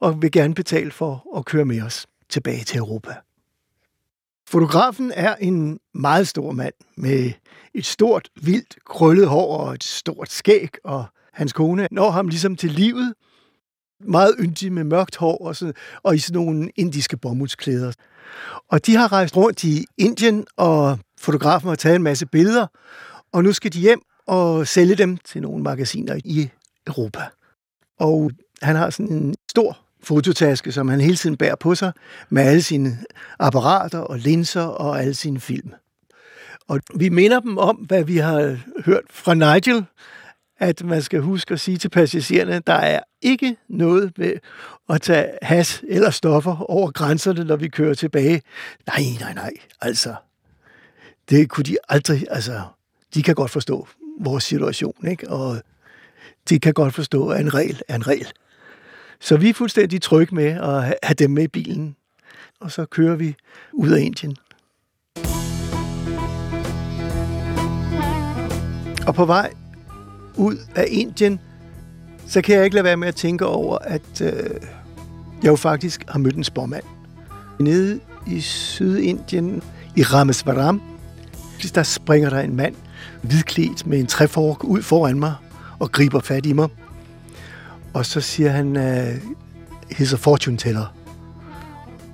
og 0.00 0.22
vil 0.22 0.32
gerne 0.32 0.54
betale 0.54 0.90
for 0.90 1.38
at 1.38 1.44
køre 1.44 1.64
med 1.64 1.82
os 1.82 2.06
tilbage 2.28 2.64
til 2.64 2.78
Europa. 2.78 3.14
Fotografen 4.48 5.12
er 5.14 5.34
en 5.34 5.78
meget 5.94 6.28
stor 6.28 6.52
mand 6.52 6.74
med 6.96 7.32
et 7.74 7.86
stort, 7.86 8.28
vildt, 8.42 8.76
krøllet 8.86 9.28
hår 9.28 9.56
og 9.56 9.74
et 9.74 9.84
stort 9.84 10.30
skæg, 10.30 10.70
og 10.84 11.04
hans 11.32 11.52
kone 11.52 11.88
når 11.90 12.10
ham 12.10 12.28
ligesom 12.28 12.56
til 12.56 12.70
livet. 12.70 13.14
Meget 14.00 14.34
yndig 14.40 14.72
med 14.72 14.84
mørkt 14.84 15.16
hår 15.16 15.46
og, 15.46 15.56
sådan, 15.56 15.74
og 16.02 16.14
i 16.14 16.18
sådan 16.18 16.42
nogle 16.42 16.70
indiske 16.76 17.16
bomuldsklæder. 17.16 17.92
Og 18.68 18.86
de 18.86 18.96
har 18.96 19.12
rejst 19.12 19.36
rundt 19.36 19.64
i 19.64 19.86
Indien, 19.98 20.46
og 20.56 20.98
fotografen 21.20 21.68
har 21.68 21.76
taget 21.76 21.96
en 21.96 22.02
masse 22.02 22.26
billeder, 22.26 22.66
og 23.32 23.44
nu 23.44 23.52
skal 23.52 23.72
de 23.72 23.80
hjem 23.80 24.02
og 24.26 24.66
sælge 24.66 24.94
dem 24.94 25.16
til 25.16 25.42
nogle 25.42 25.62
magasiner 25.62 26.20
i 26.24 26.50
Europa. 26.86 27.28
Og 27.98 28.30
han 28.62 28.76
har 28.76 28.90
sådan 28.90 29.12
en 29.12 29.34
stor 29.50 29.78
fototaske, 30.02 30.72
som 30.72 30.88
han 30.88 31.00
hele 31.00 31.16
tiden 31.16 31.36
bærer 31.36 31.56
på 31.56 31.74
sig, 31.74 31.92
med 32.30 32.42
alle 32.42 32.62
sine 32.62 32.98
apparater 33.38 33.98
og 33.98 34.18
linser 34.18 34.62
og 34.62 35.00
alle 35.00 35.14
sine 35.14 35.40
film. 35.40 35.70
Og 36.68 36.80
vi 36.94 37.08
minder 37.08 37.40
dem 37.40 37.58
om, 37.58 37.76
hvad 37.76 38.04
vi 38.04 38.16
har 38.16 38.58
hørt 38.84 39.04
fra 39.10 39.34
Nigel, 39.34 39.84
at 40.58 40.84
man 40.84 41.02
skal 41.02 41.20
huske 41.20 41.54
at 41.54 41.60
sige 41.60 41.76
til 41.76 41.88
passagererne, 41.88 42.62
der 42.66 42.72
er 42.72 43.00
ikke 43.22 43.56
noget 43.68 44.18
med 44.18 44.32
at 44.88 45.02
tage 45.02 45.30
has 45.42 45.82
eller 45.88 46.10
stoffer 46.10 46.70
over 46.70 46.90
grænserne, 46.90 47.44
når 47.44 47.56
vi 47.56 47.68
kører 47.68 47.94
tilbage. 47.94 48.42
Nej, 48.86 49.04
nej, 49.20 49.34
nej. 49.34 49.52
Altså, 49.80 50.14
det 51.30 51.48
kunne 51.48 51.64
de 51.64 51.76
aldrig, 51.88 52.26
altså, 52.30 52.62
de 53.14 53.22
kan 53.22 53.34
godt 53.34 53.50
forstå 53.50 53.88
vores 54.20 54.44
situation, 54.44 55.08
ikke? 55.08 55.30
Og 55.30 55.62
de 56.48 56.60
kan 56.60 56.74
godt 56.74 56.94
forstå, 56.94 57.28
at 57.28 57.40
en 57.40 57.54
regel 57.54 57.82
er 57.88 57.94
en 57.94 58.06
regel. 58.06 58.32
Så 59.20 59.36
vi 59.36 59.48
er 59.48 59.54
fuldstændig 59.54 60.02
trygge 60.02 60.34
med 60.34 60.46
at 60.46 60.96
have 61.02 61.14
dem 61.18 61.30
med 61.30 61.42
i 61.42 61.48
bilen. 61.48 61.96
Og 62.60 62.70
så 62.70 62.84
kører 62.84 63.16
vi 63.16 63.34
ud 63.72 63.90
af 63.90 64.00
Indien. 64.00 64.36
Og 69.06 69.14
på 69.14 69.24
vej 69.24 69.52
ud 70.36 70.56
af 70.76 70.84
Indien, 70.88 71.40
så 72.26 72.42
kan 72.42 72.56
jeg 72.56 72.64
ikke 72.64 72.74
lade 72.74 72.84
være 72.84 72.96
med 72.96 73.08
at 73.08 73.14
tænke 73.14 73.46
over, 73.46 73.78
at 73.78 74.20
øh, 74.20 74.50
jeg 75.42 75.50
jo 75.50 75.56
faktisk 75.56 76.04
har 76.08 76.18
mødt 76.18 76.36
en 76.36 76.44
spormand. 76.44 76.84
Nede 77.60 78.00
i 78.26 78.40
Sydindien, 78.40 79.62
i 79.96 80.02
Ramesvaram, 80.02 80.82
der 81.74 81.82
springer 81.82 82.30
der 82.30 82.40
en 82.40 82.56
mand, 82.56 82.74
hvidklædt 83.22 83.86
med 83.86 83.98
en 83.98 84.06
træfork 84.06 84.64
ud 84.64 84.82
foran 84.82 85.18
mig 85.18 85.34
og 85.78 85.92
griber 85.92 86.20
fat 86.20 86.46
i 86.46 86.52
mig. 86.52 86.68
Og 87.94 88.06
så 88.06 88.20
siger 88.20 88.50
han, 88.50 88.76
øh, 88.76 89.14
he's 89.90 90.14
a 90.14 90.16
fortune 90.16 90.56
teller. 90.56 90.94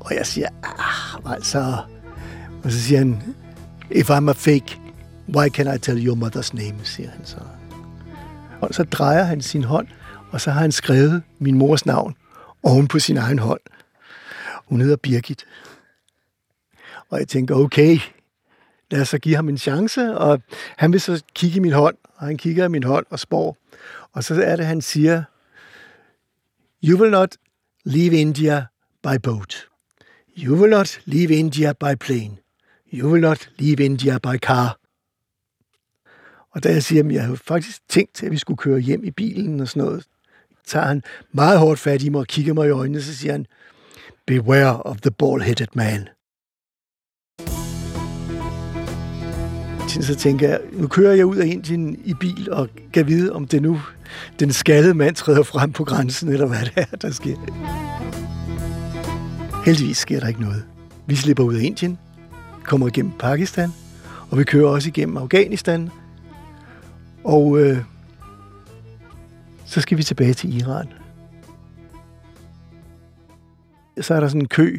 Og 0.01 0.15
jeg 0.15 0.27
siger, 0.27 0.49
ah, 0.63 1.33
altså... 1.35 1.79
Og 2.65 2.73
så 2.73 2.81
siger 2.81 2.99
han, 2.99 3.23
if 3.91 4.11
I'm 4.11 4.31
a 4.31 4.33
fake, 4.33 4.81
why 5.37 5.49
can 5.49 5.75
I 5.75 5.79
tell 5.79 6.07
your 6.07 6.17
mother's 6.17 6.51
name, 6.55 6.85
siger 6.85 7.11
han 7.11 7.25
så. 7.25 7.37
Og 8.61 8.75
så 8.75 8.85
drejer 8.85 9.23
han 9.23 9.41
sin 9.41 9.65
hånd, 9.65 9.89
og 10.31 10.41
så 10.41 10.51
har 10.51 10.61
han 10.61 10.73
skrevet 10.73 11.23
min 11.39 11.59
mors 11.59 11.87
navn 11.87 12.17
oven 12.63 12.89
på 12.89 12.99
sin 12.99 13.17
egen 13.17 13.39
hånd. 13.39 13.61
Hun 14.67 14.81
hedder 14.81 14.97
Birgit. 14.97 15.45
Og 17.11 17.19
jeg 17.19 17.29
tænker, 17.29 17.55
okay, 17.55 17.99
lad 18.91 19.01
os 19.01 19.09
så 19.09 19.19
give 19.19 19.37
ham 19.37 19.49
en 19.49 19.59
chance, 19.59 20.19
og 20.19 20.43
han 20.77 20.93
vil 20.93 21.01
så 21.01 21.23
kigge 21.35 21.57
i 21.57 21.61
min 21.61 21.73
hånd, 21.73 21.97
og 22.17 22.27
han 22.27 22.37
kigger 22.37 22.65
i 22.65 22.69
min 22.69 22.83
hånd 22.83 23.07
og 23.11 23.19
spår. 23.19 23.57
Og 24.13 24.25
så 24.25 24.43
er 24.43 24.57
det, 24.57 24.67
han 24.67 24.81
siger, 24.81 25.23
You 26.87 26.99
will 26.99 27.11
not 27.11 27.37
leave 27.85 28.13
India 28.13 28.67
by 29.03 29.17
boat. 29.23 29.69
You 30.37 30.55
will 30.55 30.71
not 30.71 31.01
leave 31.07 31.31
India 31.31 31.73
by 31.73 31.95
plane. 31.95 32.39
You 32.93 33.09
will 33.09 33.21
not 33.21 33.49
leave 33.59 33.81
India 33.81 34.19
by 34.19 34.37
car. 34.39 34.79
Og 36.51 36.65
da 36.65 36.73
jeg 36.73 36.83
siger, 36.83 37.05
at 37.05 37.13
jeg 37.13 37.25
har 37.25 37.35
faktisk 37.35 37.89
tænkt, 37.89 38.23
at 38.23 38.31
vi 38.31 38.39
skulle 38.39 38.57
køre 38.57 38.81
hjem 38.81 39.05
i 39.05 39.11
bilen 39.11 39.61
og 39.61 39.69
sådan 39.69 39.83
noget, 39.83 40.05
tager 40.67 40.87
han 40.87 41.03
meget 41.33 41.59
hårdt 41.59 41.81
fat 41.81 42.03
i 42.03 42.09
mig 42.09 42.21
og 42.21 42.27
kigger 42.27 42.55
mig 42.55 42.67
i 42.67 42.71
øjnene, 42.71 43.03
så 43.03 43.17
siger 43.17 43.33
han, 43.33 43.47
Beware 44.27 44.83
of 44.83 45.01
the 45.01 45.11
ball-headed 45.23 45.67
man. 45.75 46.09
Så 50.01 50.15
tænker 50.15 50.49
jeg, 50.49 50.61
nu 50.73 50.87
kører 50.87 51.15
jeg 51.15 51.27
ud 51.27 51.37
af 51.37 51.47
Indien 51.47 52.01
i 52.05 52.15
bil 52.15 52.53
og 52.53 52.69
kan 52.93 53.07
vide, 53.07 53.33
om 53.33 53.47
det 53.47 53.63
nu 53.63 53.81
den 54.41 54.53
skaldede 54.53 54.95
mand 54.95 55.15
træder 55.15 55.43
frem 55.43 55.73
på 55.73 55.85
grænsen, 55.85 56.29
eller 56.29 56.47
hvad 56.47 56.59
det 56.59 56.73
er, 56.77 56.97
der 56.97 57.11
sker. 57.11 57.37
Heldigvis 59.65 59.97
sker 59.97 60.21
der 60.21 60.29
ikke 60.29 60.41
noget. 60.41 60.65
Vi 61.07 61.15
slipper 61.15 61.45
ud 61.45 61.55
af 61.55 61.63
Indien, 61.63 61.99
kommer 62.65 62.87
igennem 62.87 63.13
Pakistan, 63.19 63.71
og 64.31 64.39
vi 64.39 64.45
kører 64.45 64.69
også 64.69 64.89
igennem 64.89 65.17
Afghanistan. 65.17 65.91
Og 67.25 67.59
øh, 67.59 67.79
så 69.65 69.81
skal 69.81 69.99
vi 69.99 70.03
tilbage 70.03 70.35
til 70.35 70.61
Iran. 70.61 70.87
Så 74.01 74.15
er 74.15 74.21
der 74.21 74.29
sådan 74.29 74.41
en 74.41 74.49
kø, 74.49 74.79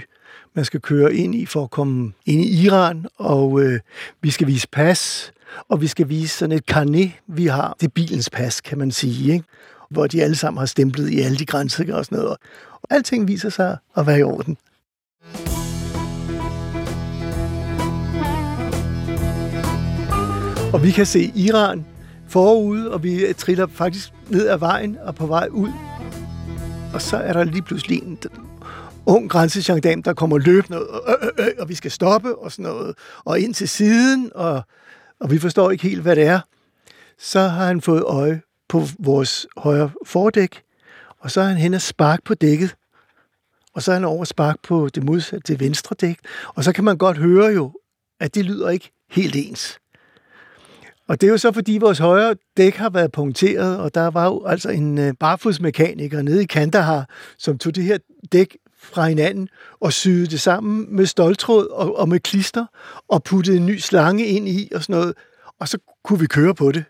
man 0.55 0.65
skal 0.65 0.81
køre 0.81 1.13
ind 1.13 1.35
i 1.35 1.45
for 1.45 1.63
at 1.63 1.69
komme 1.69 2.12
ind 2.25 2.41
i 2.41 2.65
Iran, 2.65 3.05
og 3.17 3.62
øh, 3.62 3.79
vi 4.21 4.31
skal 4.31 4.47
vise 4.47 4.67
pas, 4.71 5.31
og 5.69 5.81
vi 5.81 5.88
skal 5.88 6.09
vise 6.09 6.38
sådan 6.38 6.55
et 6.55 6.63
carnet, 6.63 7.12
vi 7.27 7.45
har. 7.45 7.75
Det 7.79 7.88
er 7.88 7.91
bilens 7.91 8.29
pas, 8.29 8.62
kan 8.62 8.77
man 8.77 8.91
sige, 8.91 9.33
ikke? 9.33 9.45
hvor 9.89 10.07
de 10.07 10.24
alle 10.24 10.35
sammen 10.35 10.59
har 10.59 10.65
stemplet 10.65 11.09
i 11.09 11.19
alle 11.19 11.38
de 11.38 11.45
grænser 11.45 11.95
og 11.95 12.05
sådan 12.05 12.17
noget. 12.17 12.38
Og 12.81 12.88
alting 12.89 13.27
viser 13.27 13.50
sig 13.50 13.77
at 13.97 14.07
være 14.07 14.19
i 14.19 14.24
orden. 14.24 14.57
Og 20.74 20.83
vi 20.83 20.91
kan 20.91 21.05
se 21.05 21.31
Iran 21.35 21.85
forude, 22.27 22.91
og 22.91 23.03
vi 23.03 23.33
triller 23.38 23.67
faktisk 23.67 24.09
ned 24.29 24.47
ad 24.47 24.57
vejen 24.57 24.97
og 25.03 25.15
på 25.15 25.27
vej 25.27 25.47
ud. 25.51 25.71
Og 26.93 27.01
så 27.01 27.17
er 27.17 27.33
der 27.33 27.43
lige 27.43 27.62
pludselig 27.62 28.03
en 28.03 28.17
ung 29.05 29.29
grænsegendarm, 29.29 30.03
der 30.03 30.13
kommer 30.13 30.38
løbende, 30.38 30.88
og, 30.88 31.17
øh, 31.21 31.29
øh, 31.39 31.45
øh, 31.45 31.51
og 31.59 31.69
vi 31.69 31.75
skal 31.75 31.91
stoppe 31.91 32.38
og 32.38 32.51
sådan 32.51 32.63
noget, 32.63 32.97
og 33.25 33.39
ind 33.39 33.53
til 33.53 33.69
siden, 33.69 34.31
og, 34.35 34.63
og 35.19 35.31
vi 35.31 35.39
forstår 35.39 35.71
ikke 35.71 35.88
helt, 35.88 36.01
hvad 36.01 36.15
det 36.15 36.24
er. 36.24 36.39
Så 37.17 37.39
har 37.39 37.65
han 37.65 37.81
fået 37.81 38.03
øje 38.03 38.41
på 38.69 38.83
vores 39.00 39.47
højre 39.57 39.91
fordæk, 40.05 40.62
og 41.19 41.31
så 41.31 41.41
er 41.41 41.45
han 41.45 41.57
hen 41.57 41.74
og 41.74 41.81
spark 41.81 42.19
på 42.24 42.33
dækket, 42.33 42.75
og 43.74 43.81
så 43.81 43.91
er 43.91 43.96
han 43.96 44.03
over 44.03 44.24
spark 44.25 44.55
på 44.63 44.89
det 44.96 45.03
modsatte, 45.03 45.53
det 45.53 45.59
venstre 45.59 45.96
dæk, 46.01 46.18
og 46.48 46.63
så 46.63 46.74
kan 46.74 46.83
man 46.83 46.98
godt 46.98 47.18
høre 47.18 47.53
jo, 47.53 47.72
at 48.20 48.35
det 48.35 48.46
lyder 48.46 48.70
ikke 48.70 48.91
helt 49.09 49.35
ens. 49.35 49.79
Og 51.07 51.22
det 51.22 51.27
er 51.27 51.31
jo 51.31 51.37
så, 51.37 51.51
fordi 51.51 51.77
vores 51.77 51.98
højre 51.98 52.35
dæk 52.57 52.75
har 52.75 52.89
været 52.89 53.11
punkteret, 53.11 53.79
og 53.79 53.96
der 53.96 54.07
var 54.07 54.25
jo 54.25 54.46
altså 54.46 54.70
en 54.70 54.98
øh, 54.98 55.13
barfodsmekaniker 55.20 56.22
nede 56.22 56.44
i 56.44 56.46
Kandahar, 56.46 57.09
som 57.37 57.57
tog 57.57 57.75
det 57.75 57.83
her 57.83 57.98
dæk 58.31 58.57
fra 58.93 59.07
hinanden 59.07 59.50
og 59.79 59.93
syede 59.93 60.27
det 60.27 60.41
sammen 60.41 60.95
med 60.95 61.05
stoltråd 61.05 61.67
og, 61.67 61.98
og 61.98 62.09
med 62.09 62.19
klister 62.19 62.65
og 63.07 63.24
puttede 63.24 63.57
en 63.57 63.65
ny 63.65 63.77
slange 63.77 64.25
ind 64.25 64.48
i 64.48 64.71
og 64.75 64.81
sådan 64.81 64.93
noget. 64.93 65.13
Og 65.59 65.67
så 65.67 65.77
kunne 66.03 66.19
vi 66.19 66.27
køre 66.27 66.55
på 66.55 66.71
det. 66.71 66.83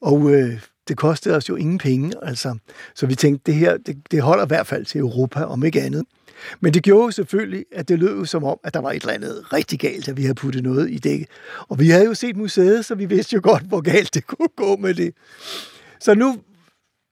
Og 0.00 0.30
øh, 0.30 0.60
det 0.88 0.96
kostede 0.96 1.36
os 1.36 1.48
jo 1.48 1.56
ingen 1.56 1.78
penge, 1.78 2.12
altså. 2.22 2.58
Så 2.94 3.06
vi 3.06 3.14
tænkte, 3.14 3.52
det 3.52 3.54
her, 3.54 3.76
det, 3.76 3.96
det 4.10 4.22
holder 4.22 4.44
i 4.44 4.46
hvert 4.46 4.66
fald 4.66 4.84
til 4.84 5.00
Europa, 5.00 5.44
om 5.44 5.64
ikke 5.64 5.82
andet. 5.82 6.04
Men 6.60 6.74
det 6.74 6.82
gjorde 6.82 7.04
jo 7.04 7.10
selvfølgelig, 7.10 7.64
at 7.72 7.88
det 7.88 7.98
lød 7.98 8.18
jo 8.18 8.24
som 8.24 8.44
om, 8.44 8.58
at 8.64 8.74
der 8.74 8.80
var 8.80 8.90
et 8.90 9.02
eller 9.02 9.14
andet 9.14 9.52
rigtig 9.52 9.78
galt, 9.78 10.08
at 10.08 10.16
vi 10.16 10.22
havde 10.22 10.34
puttet 10.34 10.62
noget 10.62 10.90
i 10.90 10.98
dækket. 10.98 11.28
Og 11.68 11.78
vi 11.78 11.88
havde 11.88 12.04
jo 12.04 12.14
set 12.14 12.36
museet, 12.36 12.84
så 12.84 12.94
vi 12.94 13.04
vidste 13.04 13.34
jo 13.34 13.40
godt, 13.42 13.62
hvor 13.62 13.80
galt 13.80 14.14
det 14.14 14.26
kunne 14.26 14.48
gå 14.56 14.76
med 14.76 14.94
det. 14.94 15.14
Så 16.00 16.14
nu 16.14 16.38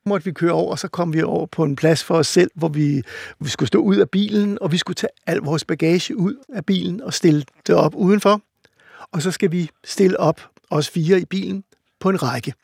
måtte 0.07 0.25
vi 0.25 0.33
køre 0.33 0.53
over, 0.53 0.71
og 0.71 0.79
så 0.79 0.89
kom 0.89 1.13
vi 1.13 1.23
over 1.23 1.47
på 1.47 1.65
en 1.65 1.77
plads 1.77 2.05
for 2.05 2.15
os 2.15 2.27
selv, 2.27 2.51
hvor 2.55 2.69
vi, 2.69 3.03
vi 3.41 3.49
skulle 3.49 3.67
stå 3.67 3.79
ud 3.79 3.97
af 3.97 4.11
bilen, 4.11 4.59
og 4.61 4.73
vi 4.73 4.79
skulle 4.79 4.95
tage 4.95 5.11
al 5.27 5.37
vores 5.39 5.65
bagage 5.65 6.17
ud 6.17 6.35
af 6.55 6.67
bilen 6.67 7.01
og 7.03 7.15
stille 7.15 7.45
det 7.67 7.75
op 7.75 7.95
udenfor. 7.95 8.41
Og 9.13 9.23
så 9.23 9.31
skal 9.31 9.53
vi 9.53 9.71
stille 9.85 10.21
op, 10.21 10.49
os 10.71 10.89
fire 10.89 11.21
i 11.21 11.25
bilen, 11.25 11.65
på 12.01 12.11
en 12.11 12.23
række. 12.23 12.55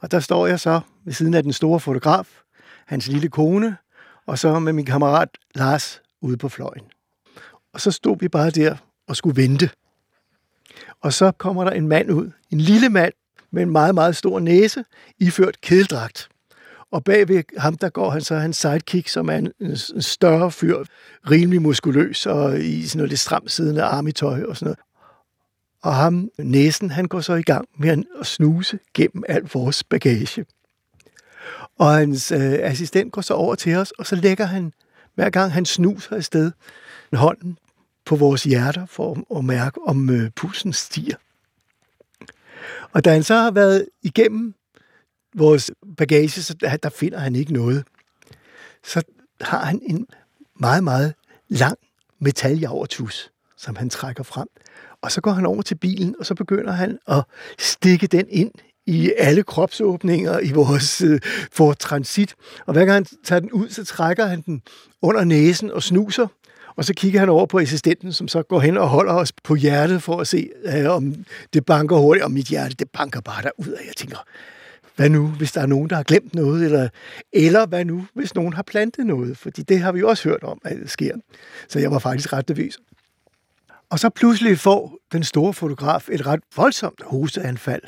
Og 0.00 0.10
der 0.10 0.20
står 0.20 0.46
jeg 0.46 0.60
så 0.60 0.80
ved 1.04 1.12
siden 1.12 1.34
af 1.34 1.42
den 1.42 1.52
store 1.52 1.80
fotograf, 1.80 2.42
hans 2.86 3.06
lille 3.06 3.28
kone, 3.28 3.76
og 4.26 4.38
så 4.38 4.58
med 4.58 4.72
min 4.72 4.84
kammerat 4.84 5.28
Lars 5.54 6.02
ude 6.20 6.36
på 6.36 6.48
fløjen. 6.48 6.84
Og 7.72 7.80
så 7.80 7.90
stod 7.90 8.16
vi 8.20 8.28
bare 8.28 8.50
der 8.50 8.76
og 9.08 9.16
skulle 9.16 9.42
vente. 9.42 9.70
Og 11.00 11.12
så 11.12 11.32
kommer 11.38 11.64
der 11.64 11.70
en 11.70 11.88
mand 11.88 12.10
ud, 12.10 12.30
en 12.50 12.60
lille 12.60 12.88
mand 12.88 13.12
med 13.50 13.62
en 13.62 13.70
meget, 13.70 13.94
meget 13.94 14.16
stor 14.16 14.40
næse, 14.40 14.84
iført 15.18 15.60
kedeldragt. 15.60 16.28
Og 16.92 17.04
bagved 17.04 17.42
ham, 17.58 17.76
der 17.76 17.88
går 17.88 18.10
han 18.10 18.20
så 18.20 18.36
hans 18.36 18.56
sidekick, 18.56 19.08
som 19.08 19.28
er 19.28 19.36
en, 19.36 19.52
en 19.60 20.02
større 20.02 20.50
fyr, 20.50 20.84
rimelig 21.30 21.62
muskuløs 21.62 22.26
og 22.26 22.60
i 22.60 22.86
sådan 22.86 22.98
noget 22.98 23.10
lidt 23.10 23.20
stramt 23.20 23.50
siddende 23.50 23.82
armitøj 23.82 24.42
og 24.42 24.56
sådan 24.56 24.66
noget. 24.66 24.78
Og 25.82 25.94
ham, 25.94 26.28
næsen, 26.38 26.90
han 26.90 27.08
går 27.08 27.20
så 27.20 27.34
i 27.34 27.42
gang 27.42 27.68
med 27.78 28.04
at 28.20 28.26
snuse 28.26 28.78
gennem 28.94 29.24
al 29.28 29.42
vores 29.42 29.84
bagage. 29.84 30.44
Og 31.78 31.94
hans 31.94 32.32
øh, 32.32 32.58
assistent 32.62 33.12
går 33.12 33.22
så 33.22 33.34
over 33.34 33.54
til 33.54 33.76
os, 33.76 33.90
og 33.90 34.06
så 34.06 34.16
lægger 34.16 34.44
han, 34.44 34.72
hver 35.14 35.30
gang 35.30 35.52
han 35.52 35.64
snuser 35.64 36.16
afsted, 36.16 36.52
hånden 37.12 37.58
på 38.04 38.16
vores 38.16 38.42
hjerter 38.42 38.86
for 38.86 39.38
at 39.38 39.44
mærke, 39.44 39.80
om 39.86 40.10
øh, 40.10 40.30
pulsen 40.30 40.72
stiger. 40.72 41.16
Og 42.92 43.04
da 43.04 43.12
han 43.12 43.22
så 43.22 43.34
har 43.34 43.50
været 43.50 43.86
igennem 44.02 44.54
vores 45.34 45.70
bagage, 45.96 46.28
så 46.28 46.54
der, 46.54 46.76
der 46.76 46.88
finder 46.88 47.18
han 47.18 47.36
ikke 47.36 47.52
noget. 47.52 47.84
Så 48.84 49.02
har 49.40 49.64
han 49.64 49.80
en 49.82 50.06
meget, 50.60 50.84
meget 50.84 51.14
lang 51.48 51.78
metaljavertus, 52.18 53.30
som 53.56 53.76
han 53.76 53.90
trækker 53.90 54.22
frem. 54.22 54.48
Og 55.02 55.12
så 55.12 55.20
går 55.20 55.30
han 55.30 55.46
over 55.46 55.62
til 55.62 55.74
bilen, 55.74 56.14
og 56.18 56.26
så 56.26 56.34
begynder 56.34 56.72
han 56.72 56.98
at 57.08 57.24
stikke 57.58 58.06
den 58.06 58.26
ind 58.28 58.50
i 58.86 59.12
alle 59.18 59.42
kropsåbninger 59.42 60.40
i 60.40 60.52
vores 60.52 61.00
øh, 61.00 61.20
for 61.52 61.72
transit. 61.72 62.34
Og 62.66 62.72
hver 62.72 62.84
gang 62.84 62.94
han 62.94 63.06
tager 63.24 63.40
den 63.40 63.52
ud, 63.52 63.68
så 63.68 63.84
trækker 63.84 64.26
han 64.26 64.40
den 64.40 64.62
under 65.02 65.24
næsen 65.24 65.70
og 65.70 65.82
snuser. 65.82 66.26
Og 66.76 66.84
så 66.84 66.94
kigger 66.94 67.20
han 67.20 67.28
over 67.28 67.46
på 67.46 67.58
assistenten, 67.58 68.12
som 68.12 68.28
så 68.28 68.42
går 68.42 68.60
hen 68.60 68.76
og 68.76 68.88
holder 68.88 69.12
os 69.12 69.32
på 69.32 69.54
hjertet 69.54 70.02
for 70.02 70.20
at 70.20 70.26
se, 70.26 70.50
øh, 70.64 70.90
om 70.90 71.14
det 71.52 71.64
banker 71.64 71.96
hurtigt. 71.96 72.24
Og 72.24 72.30
mit 72.30 72.46
hjerte, 72.46 72.74
det 72.74 72.90
banker 72.90 73.20
bare 73.20 73.42
derud, 73.42 73.72
og 73.72 73.80
jeg 73.86 73.94
tænker, 73.96 74.18
hvad 74.96 75.10
nu, 75.10 75.26
hvis 75.26 75.52
der 75.52 75.60
er 75.60 75.66
nogen, 75.66 75.90
der 75.90 75.96
har 75.96 76.02
glemt 76.02 76.34
noget, 76.34 76.64
eller, 76.64 76.88
eller 77.32 77.66
hvad 77.66 77.84
nu, 77.84 78.06
hvis 78.14 78.34
nogen 78.34 78.52
har 78.52 78.62
plantet 78.62 79.06
noget, 79.06 79.36
fordi 79.36 79.62
det 79.62 79.80
har 79.80 79.92
vi 79.92 80.00
jo 80.00 80.08
også 80.08 80.28
hørt 80.28 80.42
om, 80.42 80.60
at 80.64 80.76
det 80.76 80.90
sker. 80.90 81.14
Så 81.68 81.78
jeg 81.78 81.90
var 81.90 81.98
faktisk 81.98 82.32
ret 82.32 82.48
nervøs. 82.48 82.78
Og 83.90 83.98
så 83.98 84.10
pludselig 84.10 84.58
får 84.58 84.98
den 85.12 85.24
store 85.24 85.54
fotograf 85.54 86.08
et 86.08 86.26
ret 86.26 86.40
voldsomt 86.56 87.02
hosteanfald, 87.02 87.82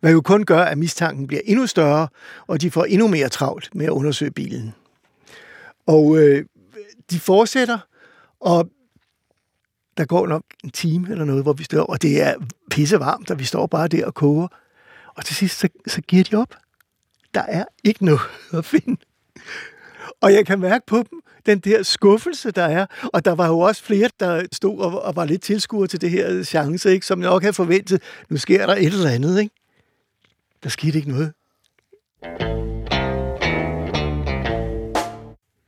hvad 0.00 0.12
jo 0.12 0.20
kun 0.20 0.44
gør, 0.44 0.62
at 0.62 0.78
mistanken 0.78 1.26
bliver 1.26 1.40
endnu 1.44 1.66
større, 1.66 2.08
og 2.46 2.60
de 2.60 2.70
får 2.70 2.84
endnu 2.84 3.08
mere 3.08 3.28
travlt 3.28 3.74
med 3.74 3.86
at 3.86 3.90
undersøge 3.90 4.30
bilen. 4.30 4.74
Og 5.86 6.18
øh, 6.18 6.44
de 7.10 7.20
fortsætter, 7.20 7.78
og 8.40 8.70
der 9.96 10.04
går 10.04 10.26
nok 10.26 10.42
en 10.64 10.70
time 10.70 11.10
eller 11.10 11.24
noget, 11.24 11.42
hvor 11.42 11.52
vi 11.52 11.64
står, 11.64 11.84
og 11.84 12.02
det 12.02 12.22
er 12.22 12.34
pisse 12.70 13.00
varmt, 13.00 13.30
og 13.30 13.38
vi 13.38 13.44
står 13.44 13.66
bare 13.66 13.88
der 13.88 14.06
og 14.06 14.14
koger. 14.14 14.48
Og 15.16 15.24
til 15.24 15.36
sidst, 15.36 15.58
så, 15.58 15.68
så 15.86 16.00
giver 16.00 16.24
de 16.24 16.36
op. 16.36 16.54
Der 17.34 17.42
er 17.42 17.64
ikke 17.84 18.04
noget 18.04 18.20
at 18.52 18.64
finde. 18.64 18.96
Og 20.20 20.32
jeg 20.32 20.46
kan 20.46 20.60
mærke 20.60 20.86
på 20.86 20.96
dem, 20.96 21.20
den 21.46 21.58
der 21.58 21.82
skuffelse, 21.82 22.50
der 22.50 22.62
er. 22.64 22.86
Og 23.12 23.24
der 23.24 23.34
var 23.34 23.46
jo 23.46 23.58
også 23.58 23.82
flere, 23.82 24.10
der 24.20 24.46
stod 24.52 24.78
og, 24.78 25.02
og 25.02 25.16
var 25.16 25.24
lidt 25.24 25.42
tilskuer 25.42 25.86
til 25.86 26.00
det 26.00 26.10
her 26.10 26.42
chance, 26.42 26.90
ikke? 26.90 27.06
som 27.06 27.18
nok 27.18 27.42
havde 27.42 27.52
forventet, 27.52 28.02
nu 28.28 28.36
sker 28.36 28.66
der 28.66 28.74
et 28.74 28.86
eller 28.86 29.10
andet. 29.10 29.40
Ikke? 29.40 29.54
Der 30.62 30.68
skete 30.68 30.98
ikke 30.98 31.10
noget. 31.10 31.32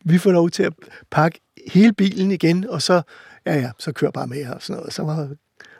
Vi 0.04 0.18
får 0.18 0.32
lov 0.32 0.50
til 0.50 0.62
at 0.62 0.72
pakke 1.10 1.40
hele 1.66 1.92
bilen 1.92 2.30
igen, 2.30 2.68
og 2.68 2.82
så, 2.82 3.02
ja 3.46 3.54
ja, 3.54 3.70
så 3.78 3.92
kører 3.92 4.10
bare 4.10 4.26
med 4.26 4.46
og 4.46 4.62
sådan 4.62 4.80
noget. 4.80 4.92
Så, 4.92 5.02
var, 5.02 5.28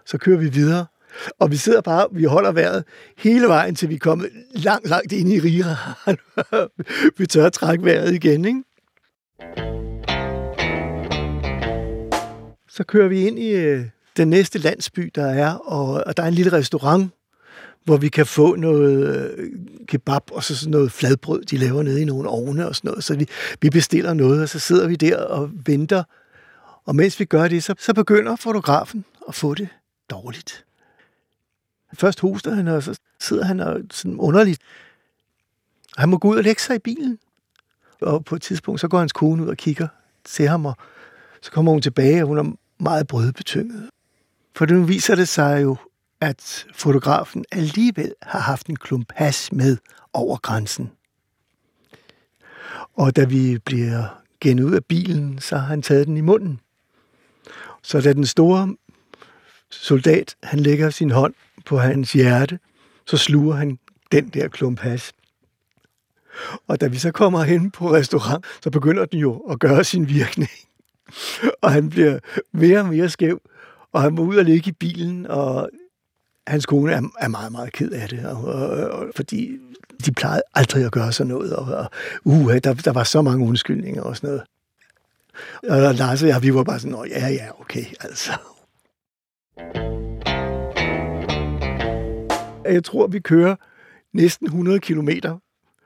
så 0.07 0.19
kører 0.19 0.39
vi 0.39 0.49
videre. 0.49 0.87
Og 1.39 1.51
vi 1.51 1.57
sidder 1.57 1.81
bare, 1.81 2.07
vi 2.13 2.25
holder 2.25 2.53
vejret 2.53 2.85
hele 3.19 3.47
vejen, 3.47 3.75
til 3.75 3.89
vi 3.89 3.95
er 3.95 3.99
kommet 3.99 4.31
langt, 4.53 4.89
langt 4.89 5.13
ind 5.13 5.33
i 5.33 5.41
Rira. 5.41 5.77
vi 7.19 7.27
tør 7.27 7.47
at 7.47 7.53
trække 7.53 7.85
vejret 7.85 8.15
igen, 8.15 8.45
ikke? 8.45 8.63
Så 12.69 12.85
kører 12.85 13.09
vi 13.09 13.27
ind 13.27 13.39
i 13.39 13.51
øh, 13.51 13.85
den 14.17 14.29
næste 14.29 14.59
landsby, 14.59 15.11
der 15.15 15.27
er, 15.27 15.55
og, 15.55 16.05
og 16.07 16.17
der 16.17 16.23
er 16.23 16.29
en 16.29 16.35
lille 16.35 16.53
restaurant, 16.53 17.11
hvor 17.85 17.97
vi 17.97 18.09
kan 18.09 18.27
få 18.27 18.57
noget 18.57 19.17
øh, 19.17 19.49
kebab 19.89 20.23
og 20.33 20.45
så 20.45 20.57
sådan 20.57 20.71
noget 20.71 20.93
fladbrød, 20.93 21.43
de 21.43 21.57
laver 21.57 21.83
nede 21.83 22.03
i 22.03 22.05
nogle 22.05 22.29
ovne 22.29 22.69
og 22.69 22.77
sådan 22.77 22.89
noget. 22.89 23.05
Så 23.05 23.17
vi, 23.17 23.29
vi 23.61 23.71
bestiller 23.71 24.15
noget, 24.15 24.43
og 24.43 24.49
så 24.49 24.59
sidder 24.59 24.89
vi 24.89 24.97
der 24.97 25.17
og 25.17 25.51
venter. 25.67 26.03
Og 26.85 26.97
mens 26.97 27.21
vi 27.21 27.25
gør 27.25 27.49
det, 27.49 27.65
så, 27.65 27.75
så 27.79 27.95
begynder 27.95 28.37
fotografen 28.37 29.05
at 29.29 29.35
få 29.35 29.55
det 29.55 29.69
dårligt. 30.11 30.65
Først 31.95 32.21
hoster 32.21 32.55
han, 32.55 32.69
og 32.69 32.83
så 32.83 32.99
sidder 33.21 33.45
han 33.45 33.61
og 33.61 33.81
sådan 33.91 34.21
underligt. 34.21 34.61
Han 35.97 36.09
må 36.09 36.19
gå 36.19 36.29
ud 36.29 36.37
og 36.37 36.45
lægge 36.45 36.63
sig 36.63 36.77
i 36.77 36.79
bilen. 36.79 37.19
Og 38.01 38.25
på 38.25 38.35
et 38.35 38.43
tidspunkt, 38.43 38.81
så 38.81 38.89
går 38.89 38.99
hans 38.99 39.13
kone 39.13 39.43
ud 39.43 39.49
og 39.49 39.57
kigger 39.57 39.89
til 40.25 40.49
ham, 40.49 40.67
og 40.67 40.77
så 41.43 41.51
kommer 41.51 41.73
hun 41.73 41.83
tilbage, 41.83 42.23
og 42.23 42.29
hun 42.29 42.39
er 42.39 42.53
meget 42.79 43.07
brødbetynget. 43.07 43.91
For 44.57 44.67
nu 44.67 44.83
viser 44.85 45.15
det 45.15 45.29
sig 45.29 45.63
jo, 45.63 45.77
at 46.21 46.67
fotografen 46.75 47.45
alligevel 47.53 48.15
har 48.23 48.41
haft 48.41 48.67
en 48.67 48.77
klump 48.77 49.13
has 49.15 49.53
med 49.53 49.77
over 50.13 50.37
grænsen. 50.37 50.91
Og 52.95 53.17
da 53.17 53.25
vi 53.25 53.59
bliver 53.59 54.23
gennet 54.41 54.65
ud 54.65 54.75
af 54.75 54.85
bilen, 54.85 55.39
så 55.39 55.57
har 55.57 55.67
han 55.67 55.83
taget 55.83 56.07
den 56.07 56.17
i 56.17 56.21
munden. 56.21 56.61
Så 57.83 58.01
da 58.01 58.13
den 58.13 58.27
store 58.27 58.77
soldat, 59.71 60.37
han 60.43 60.61
lægger 60.61 60.91
sin 60.91 61.11
hånd 61.11 61.35
på 61.67 61.79
hans 61.79 62.13
hjerte, 62.13 62.59
så 63.07 63.17
sluger 63.17 63.55
han 63.57 63.79
den 64.13 64.29
der 64.29 64.49
klump 64.49 64.81
has. 64.81 65.13
Og 66.67 66.81
da 66.81 66.87
vi 66.87 66.99
så 66.99 67.11
kommer 67.11 67.43
hen 67.43 67.71
på 67.71 67.93
restaurant, 67.93 68.45
så 68.63 68.71
begynder 68.71 69.05
den 69.05 69.19
jo 69.19 69.39
at 69.39 69.59
gøre 69.59 69.85
sin 69.85 70.09
virkning. 70.09 70.51
Og 71.63 71.73
han 71.73 71.91
bliver 71.91 72.19
mere 72.53 72.79
og 72.79 72.87
mere 72.87 73.09
skæv, 73.09 73.41
og 73.93 74.03
han 74.03 74.15
må 74.15 74.23
ud 74.23 74.37
og 74.37 74.45
ligge 74.45 74.71
i 74.71 74.73
bilen, 74.73 75.27
og 75.27 75.71
hans 76.47 76.67
kone 76.67 76.93
er, 76.93 77.03
er 77.21 77.29
meget, 77.29 77.53
meget 77.53 77.73
ked 77.73 77.91
af 77.91 78.09
det, 78.09 78.27
og, 78.27 78.45
og, 78.45 78.69
og, 78.91 79.07
fordi 79.17 79.59
de 80.07 80.13
plejede 80.13 80.43
aldrig 80.55 80.85
at 80.85 80.93
gøre 80.93 81.13
sådan 81.13 81.29
noget, 81.29 81.57
og, 81.57 81.65
og 81.75 81.91
uh, 82.25 82.57
der, 82.65 82.75
der 82.75 82.93
var 82.93 83.05
så 83.05 83.23
mange 83.23 83.47
undskyldninger 83.47 84.03
og 84.03 84.17
sådan 84.17 84.29
noget. 84.29 84.43
Og 85.89 85.95
Lars 85.95 86.23
og 86.23 86.29
jeg, 86.29 86.43
vi 86.43 86.55
var 86.55 86.65
bare 86.65 86.81
sådan, 86.81 87.07
ja, 87.11 87.29
ja, 87.29 87.61
okay, 87.61 87.85
altså. 88.01 88.33
Jeg 92.73 92.85
tror, 92.85 93.07
vi 93.07 93.21
kører 93.21 93.57
næsten 94.13 94.47
100 94.47 94.81
km, 94.81 95.09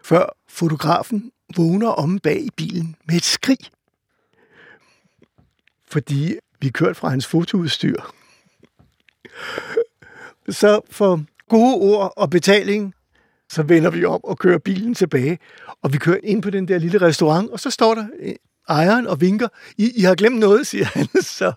før 0.04 0.36
fotografen 0.48 1.30
vågner 1.56 1.88
om 1.88 2.18
bag 2.18 2.40
i 2.40 2.50
bilen 2.56 2.96
med 3.04 3.14
et 3.14 3.24
skrig. 3.24 3.58
Fordi 5.86 6.34
vi 6.60 6.68
kørte 6.68 6.94
fra 6.94 7.08
hans 7.08 7.26
fotoudstyr. 7.26 7.96
Så 10.48 10.80
for 10.90 11.24
gode 11.48 11.74
ord 11.74 12.12
og 12.16 12.30
betaling, 12.30 12.94
så 13.50 13.62
vender 13.62 13.90
vi 13.90 14.04
om 14.04 14.20
og 14.24 14.38
kører 14.38 14.58
bilen 14.58 14.94
tilbage. 14.94 15.38
Og 15.82 15.92
vi 15.92 15.98
kører 15.98 16.20
ind 16.24 16.42
på 16.42 16.50
den 16.50 16.68
der 16.68 16.78
lille 16.78 17.00
restaurant, 17.00 17.50
og 17.50 17.60
så 17.60 17.70
står 17.70 17.94
der 17.94 18.06
øh, 18.20 18.34
ejeren 18.68 19.06
og 19.06 19.20
vinker. 19.20 19.48
I, 19.78 19.92
I 19.96 20.00
har 20.00 20.14
glemt 20.14 20.38
noget, 20.38 20.66
siger 20.66 20.84
han. 20.84 21.06
Så, 21.22 21.52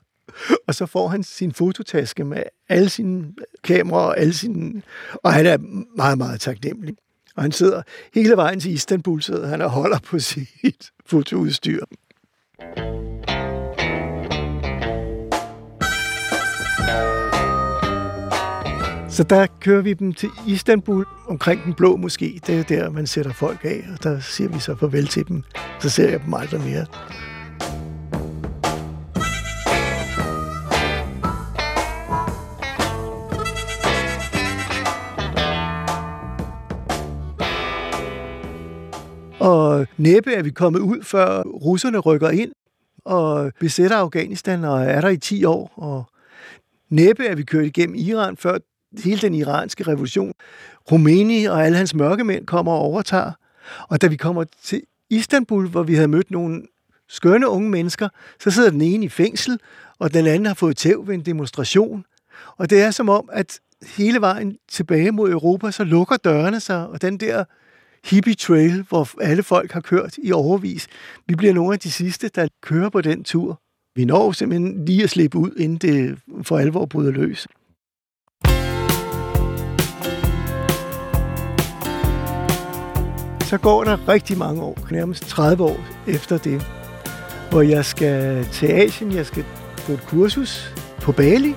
og 0.68 0.76
så 0.76 0.86
får 0.86 1.08
han 1.08 1.24
sin 1.24 1.54
fototaske 1.54 2.24
med 2.24 2.44
alle 2.70 2.90
sine 2.90 3.34
kameraer 3.64 4.06
og 4.06 4.20
alle 4.20 4.34
sine... 4.34 4.82
Og 5.14 5.34
han 5.34 5.46
er 5.46 5.58
meget, 5.98 6.18
meget 6.18 6.42
taknemmelig. 6.42 6.96
Og 7.36 7.42
han 7.42 7.52
sidder 7.52 7.82
hele 8.14 8.36
vejen 8.36 8.60
til 8.60 8.74
Istanbul, 8.74 9.22
sidder 9.22 9.48
han 9.48 9.62
og 9.62 9.70
holder 9.70 10.00
på 10.00 10.20
sit 10.30 10.92
fotoudstyr. 11.06 11.86
Så 19.10 19.24
der 19.24 19.48
kører 19.62 19.82
vi 19.82 19.94
dem 19.94 20.14
til 20.14 20.30
Istanbul, 20.48 21.06
omkring 21.28 21.64
den 21.64 21.74
blå 21.74 21.96
måske. 21.96 22.40
Det 22.48 22.60
er 22.60 22.64
der, 22.64 22.90
man 22.90 23.08
sætter 23.08 23.34
folk 23.34 23.66
af, 23.66 23.86
og 23.94 24.04
der 24.04 24.20
siger 24.20 24.50
vi 24.50 24.60
så 24.60 24.76
farvel 24.76 25.08
til 25.08 25.28
dem. 25.28 25.44
Så 25.80 25.90
ser 25.90 26.10
jeg 26.10 26.24
dem 26.26 26.34
aldrig 26.34 26.62
mere. 26.62 26.86
Og 39.76 39.88
næppe 39.98 40.34
er 40.34 40.44
vi 40.44 40.50
kommet 40.50 40.80
ud, 40.80 41.04
før 41.04 41.42
russerne 41.44 41.98
rykker 41.98 42.30
ind 42.30 42.52
og 43.06 43.52
besætter 43.60 43.98
Afghanistan 43.98 44.64
og 44.64 44.84
er 44.84 45.02
der 45.02 45.10
i 45.10 45.18
10 45.18 45.44
år. 45.44 45.74
Og 45.76 46.10
næppe 46.90 47.26
er 47.26 47.36
vi 47.36 47.44
kørt 47.44 47.66
igennem 47.66 47.96
Iran, 47.96 48.38
før 48.38 48.58
hele 49.04 49.22
den 49.22 49.34
iranske 49.34 49.84
revolution. 49.84 50.34
Rumæni 50.92 51.46
og 51.46 51.66
alle 51.66 51.78
hans 51.78 51.96
mørkemænd 51.96 52.46
kommer 52.46 52.72
og 52.72 52.80
overtager. 52.80 53.32
Og 53.88 54.02
da 54.02 54.08
vi 54.08 54.16
kommer 54.16 54.44
til 54.64 54.82
Istanbul, 55.10 55.68
hvor 55.70 55.84
vi 55.84 55.96
havde 55.96 56.08
mødt 56.08 56.32
nogle 56.32 56.62
skønne 57.10 57.48
unge 57.48 57.70
mennesker, 57.70 58.10
så 58.40 58.52
sidder 58.52 58.70
den 58.70 58.82
ene 58.82 59.06
i 59.06 59.10
fængsel, 59.10 59.60
og 60.00 60.14
den 60.14 60.28
anden 60.28 60.46
har 60.46 60.54
fået 60.54 60.78
tæv 60.78 61.08
ved 61.08 61.14
en 61.14 61.22
demonstration. 61.22 62.06
Og 62.58 62.70
det 62.70 62.82
er 62.82 62.92
som 62.92 63.10
om, 63.10 63.30
at 63.34 63.60
hele 63.98 64.22
vejen 64.22 64.58
tilbage 64.68 65.12
mod 65.12 65.32
Europa, 65.32 65.72
så 65.72 65.84
lukker 65.84 66.18
dørene 66.18 66.60
sig, 66.60 66.88
og 66.88 67.02
den 67.02 67.18
der 67.18 67.44
hippie 68.06 68.36
trail, 68.36 68.86
hvor 68.90 69.10
alle 69.22 69.44
folk 69.44 69.72
har 69.72 69.82
kørt 69.82 70.18
i 70.24 70.32
overvis, 70.32 70.88
vi 71.28 71.36
bliver 71.36 71.54
nogle 71.54 71.74
af 71.74 71.80
de 71.80 71.92
sidste, 71.92 72.30
der 72.36 72.48
kører 72.62 72.90
på 72.90 73.02
den 73.02 73.24
tur. 73.24 73.60
Vi 73.96 74.06
når 74.06 74.32
simpelthen 74.32 74.86
lige 74.86 75.04
at 75.04 75.10
slippe 75.10 75.38
ud, 75.38 75.52
inden 75.58 75.78
det 75.78 76.20
for 76.44 76.58
alvor 76.58 76.86
bryder 76.86 77.12
løs. 77.12 77.48
så 83.46 83.58
går 83.58 83.84
der 83.84 84.10
rigtig 84.10 84.38
mange 84.38 84.62
år, 84.62 84.78
nærmest 84.92 85.24
30 85.28 85.64
år 85.64 85.78
efter 86.08 86.38
det, 86.38 86.62
hvor 87.50 87.62
jeg 87.62 87.86
skal 87.86 88.46
til 88.46 88.68
Asien, 88.68 89.12
jeg 89.12 89.26
skal 89.26 89.46
på 89.86 89.92
et 89.92 90.02
kursus 90.08 90.74
på 91.02 91.12
Bali. 91.12 91.54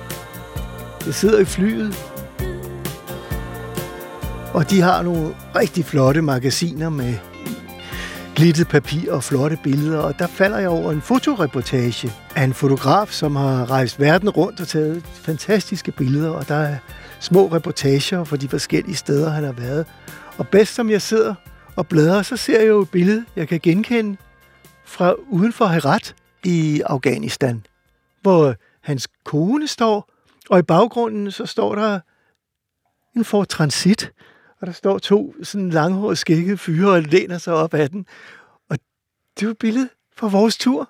Jeg 1.05 1.13
sidder 1.13 1.39
i 1.39 1.45
flyet, 1.45 1.95
og 4.59 4.69
de 4.69 4.81
har 4.81 5.01
nogle 5.01 5.35
rigtig 5.55 5.85
flotte 5.85 6.21
magasiner 6.21 6.89
med 6.89 7.15
glittet 8.35 8.67
papir 8.67 9.11
og 9.11 9.23
flotte 9.23 9.57
billeder, 9.63 9.99
og 9.99 10.19
der 10.19 10.27
falder 10.27 10.57
jeg 10.57 10.69
over 10.69 10.91
en 10.91 11.01
fotoreportage 11.01 12.11
af 12.35 12.43
en 12.43 12.53
fotograf, 12.53 13.07
som 13.07 13.35
har 13.35 13.71
rejst 13.71 13.99
verden 13.99 14.29
rundt 14.29 14.59
og 14.59 14.67
taget 14.67 15.03
fantastiske 15.03 15.91
billeder, 15.91 16.29
og 16.29 16.47
der 16.47 16.55
er 16.55 16.77
små 17.19 17.47
reportager 17.47 18.23
fra 18.23 18.37
de 18.37 18.49
forskellige 18.49 18.95
steder, 18.95 19.29
han 19.29 19.43
har 19.43 19.51
været. 19.51 19.85
Og 20.37 20.47
bedst 20.47 20.75
som 20.75 20.89
jeg 20.89 21.01
sidder 21.01 21.35
og 21.75 21.87
bladrer, 21.87 22.21
så 22.21 22.37
ser 22.37 22.59
jeg 22.59 22.67
jo 22.67 22.81
et 22.81 22.89
billede, 22.89 23.25
jeg 23.35 23.47
kan 23.47 23.59
genkende 23.59 24.17
fra 24.85 25.13
uden 25.29 25.53
for 25.53 25.65
Herat 25.65 26.15
i 26.43 26.81
Afghanistan, 26.85 27.65
hvor 28.21 28.55
hans 28.81 29.07
kone 29.25 29.67
står, 29.67 30.09
og 30.49 30.59
i 30.59 30.61
baggrunden 30.61 31.31
så 31.31 31.45
står 31.45 31.75
der 31.75 31.99
en 33.15 33.25
Ford 33.25 33.47
Transit, 33.47 34.11
og 34.61 34.67
der 34.67 34.73
står 34.73 34.97
to 34.97 35.35
sådan 35.43 35.69
langhårede 35.69 36.15
skægge 36.15 36.57
fyre 36.57 36.91
og 36.91 37.01
læner 37.01 37.37
sig 37.37 37.53
op 37.53 37.73
ad 37.73 37.89
den. 37.89 38.05
Og 38.69 38.77
det 39.39 39.47
var 39.47 39.53
billedet 39.53 39.89
fra 40.15 40.27
vores 40.27 40.57
tur. 40.57 40.89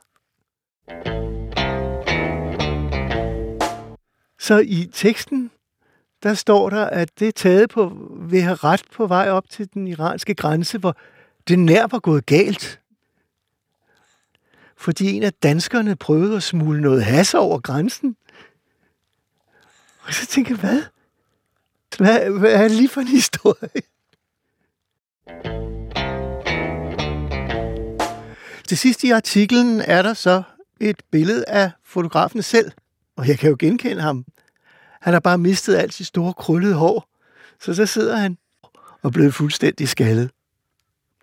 Så 4.40 4.60
i 4.60 4.90
teksten 4.94 5.52
der 6.24 6.34
står 6.34 6.70
der, 6.70 6.86
at 6.86 7.20
det 7.20 7.28
er 7.28 7.32
taget 7.32 7.70
på, 7.70 7.98
ved 8.12 8.42
have 8.42 8.56
ret 8.56 8.82
på 8.92 9.08
vej 9.08 9.30
op 9.30 9.50
til 9.50 9.74
den 9.74 9.88
iranske 9.88 10.36
grænse, 10.36 10.78
hvor 10.78 10.96
det 11.48 11.60
nær 11.60 11.88
var 11.88 12.00
gået 12.00 12.26
galt. 12.26 12.80
Fordi 14.78 15.12
en 15.12 15.24
af 15.24 15.34
danskerne 15.34 15.96
prøvede 15.96 16.36
at 16.36 16.44
smule 16.44 16.82
noget 16.82 17.04
has 17.04 17.34
over 17.34 17.60
grænsen. 17.60 18.16
Og 20.02 20.14
så 20.14 20.26
tænker 20.26 20.52
jeg, 20.52 20.60
hvad? 20.60 20.84
Hvad, 21.98 22.40
hvad 22.40 22.54
er 22.54 22.62
det 22.62 22.72
lige 22.72 22.90
for 22.90 23.02
en 23.02 23.08
historie? 23.08 23.82
Til 28.68 28.78
sidst 28.78 29.04
i 29.04 29.10
artiklen 29.12 29.82
er 29.82 30.02
der 30.02 30.14
så 30.14 30.44
et 30.80 31.02
billede 31.12 31.46
af 31.48 31.72
fotografen 31.86 32.42
selv, 32.42 32.72
og 33.16 33.28
jeg 33.28 33.40
kan 33.40 33.50
jo 33.50 33.56
genkende 33.60 34.02
ham. 34.02 34.26
Han 35.02 35.14
har 35.14 35.20
bare 35.20 35.38
mistet 35.38 35.76
alt 35.76 35.94
sit 35.94 36.08
store 36.08 36.34
krøllede 36.34 36.74
hår, 36.74 37.10
så 37.60 37.74
så 37.74 37.86
sidder 37.86 38.18
han 38.18 38.38
og 39.02 39.12
blevet 39.12 39.34
fuldstændig 39.34 39.90
skaldet. 39.90 40.30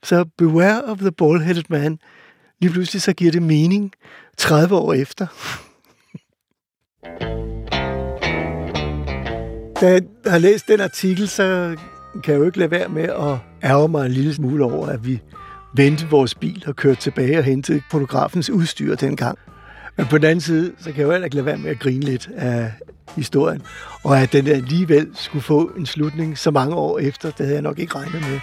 Så 0.02 0.24
beware 0.38 0.84
of 0.84 0.98
the 0.98 1.12
bald-headed 1.12 1.64
man. 1.68 1.98
Lige 2.60 2.72
pludselig 2.72 3.02
så 3.02 3.12
giver 3.12 3.32
det 3.32 3.42
mening 3.42 3.92
30 4.36 4.74
år 4.76 4.92
efter. 4.92 5.26
Da 9.80 9.86
jeg 9.86 10.02
har 10.26 10.38
læst 10.38 10.68
den 10.68 10.80
artikel, 10.80 11.28
så 11.28 11.76
kan 12.24 12.32
jeg 12.32 12.40
jo 12.40 12.46
ikke 12.46 12.58
lade 12.58 12.70
være 12.70 12.88
med 12.88 13.02
at 13.02 13.38
ærge 13.70 13.88
mig 13.88 14.06
en 14.06 14.12
lille 14.12 14.34
smule 14.34 14.64
over, 14.64 14.86
at 14.86 15.06
vi 15.06 15.20
vendte 15.74 16.06
vores 16.10 16.34
bil 16.34 16.64
og 16.66 16.76
kørte 16.76 17.00
tilbage 17.00 17.38
og 17.38 17.44
hentede 17.44 17.82
fotografens 17.90 18.50
udstyr 18.50 18.94
dengang. 18.94 19.38
Men 19.96 20.06
på 20.06 20.18
den 20.18 20.24
anden 20.24 20.40
side, 20.40 20.72
så 20.78 20.84
kan 20.84 20.96
jeg 20.96 21.04
jo 21.04 21.10
heller 21.10 21.24
ikke 21.24 21.36
lade 21.36 21.46
være 21.46 21.56
med 21.58 21.70
at 21.70 21.78
grine 21.78 22.04
lidt 22.04 22.28
af 22.36 22.72
historien. 23.16 23.62
Og 24.04 24.20
at 24.20 24.32
den 24.32 24.46
alligevel 24.46 25.08
skulle 25.14 25.42
få 25.42 25.70
en 25.78 25.86
slutning 25.86 26.38
så 26.38 26.50
mange 26.50 26.74
år 26.74 26.98
efter, 26.98 27.30
det 27.30 27.38
havde 27.38 27.54
jeg 27.54 27.62
nok 27.62 27.78
ikke 27.78 27.94
regnet 27.94 28.20
med. 28.30 28.40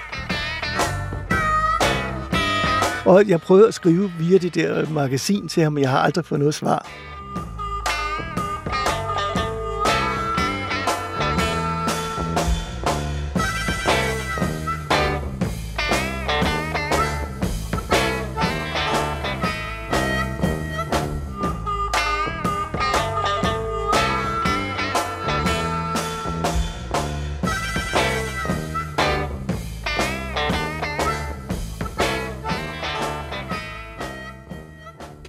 Og 3.05 3.27
jeg 3.27 3.41
prøvede 3.41 3.67
at 3.67 3.73
skrive 3.73 4.11
via 4.19 4.37
det 4.37 4.55
der 4.55 4.89
magasin 4.89 5.47
til 5.47 5.63
ham, 5.63 5.73
men 5.73 5.83
jeg 5.83 5.89
har 5.89 5.99
aldrig 5.99 6.25
fået 6.25 6.39
noget 6.39 6.53
svar. 6.53 6.87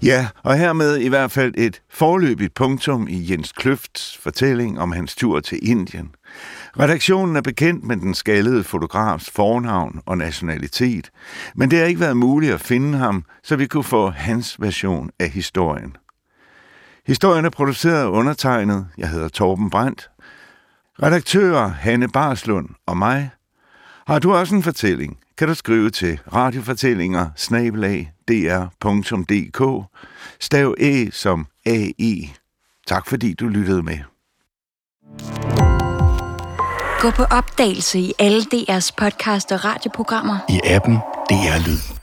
Ja, 0.04 0.28
og 0.42 0.56
hermed 0.56 0.98
i 0.98 1.08
hvert 1.08 1.30
fald 1.30 1.54
et 1.56 1.82
forløbigt 1.90 2.54
punktum 2.54 3.08
i 3.08 3.30
Jens 3.30 3.52
Kløfts 3.52 4.18
fortælling 4.22 4.80
om 4.80 4.92
hans 4.92 5.16
tur 5.16 5.40
til 5.40 5.58
Indien. 5.70 6.10
Redaktionen 6.80 7.36
er 7.36 7.40
bekendt 7.40 7.84
med 7.84 7.96
den 7.96 8.14
skaldede 8.14 8.64
fotografs 8.64 9.30
fornavn 9.30 10.00
og 10.06 10.18
nationalitet, 10.18 11.10
men 11.54 11.70
det 11.70 11.78
har 11.78 11.86
ikke 11.86 12.00
været 12.00 12.16
muligt 12.16 12.54
at 12.54 12.60
finde 12.60 12.98
ham, 12.98 13.24
så 13.42 13.56
vi 13.56 13.66
kunne 13.66 13.84
få 13.84 14.10
hans 14.10 14.60
version 14.60 15.10
af 15.20 15.28
historien. 15.28 15.96
Historien 17.06 17.44
er 17.44 17.50
produceret 17.50 18.04
og 18.04 18.12
undertegnet. 18.12 18.86
Jeg 18.98 19.08
hedder 19.08 19.28
Torben 19.28 19.70
Brandt. 19.70 20.10
Redaktører 21.02 21.68
Hanne 21.68 22.08
Barslund 22.08 22.68
og 22.86 22.96
mig. 22.96 23.30
Har 24.06 24.18
du 24.18 24.34
også 24.34 24.54
en 24.54 24.62
fortælling, 24.62 25.18
kan 25.38 25.48
du 25.48 25.54
skrive 25.54 25.90
til 25.90 26.20
radiofortællinger 26.32 27.26
dr.dk 28.82 29.86
stav 30.40 30.74
æ 30.78 31.10
som 31.10 31.46
AI. 31.66 32.32
Tak 32.86 33.06
fordi 33.06 33.34
du 33.34 33.48
lyttede 33.48 33.82
med. 33.82 33.98
Gå 37.00 37.10
på 37.10 37.22
opdagelse 37.22 37.98
i 37.98 38.12
alle 38.18 38.42
DR's 38.42 38.90
podcast 38.96 39.52
og 39.52 39.64
radioprogrammer. 39.64 40.38
I 40.48 40.60
appen 40.64 40.94
DR 41.30 41.66
Lyd. 41.66 41.93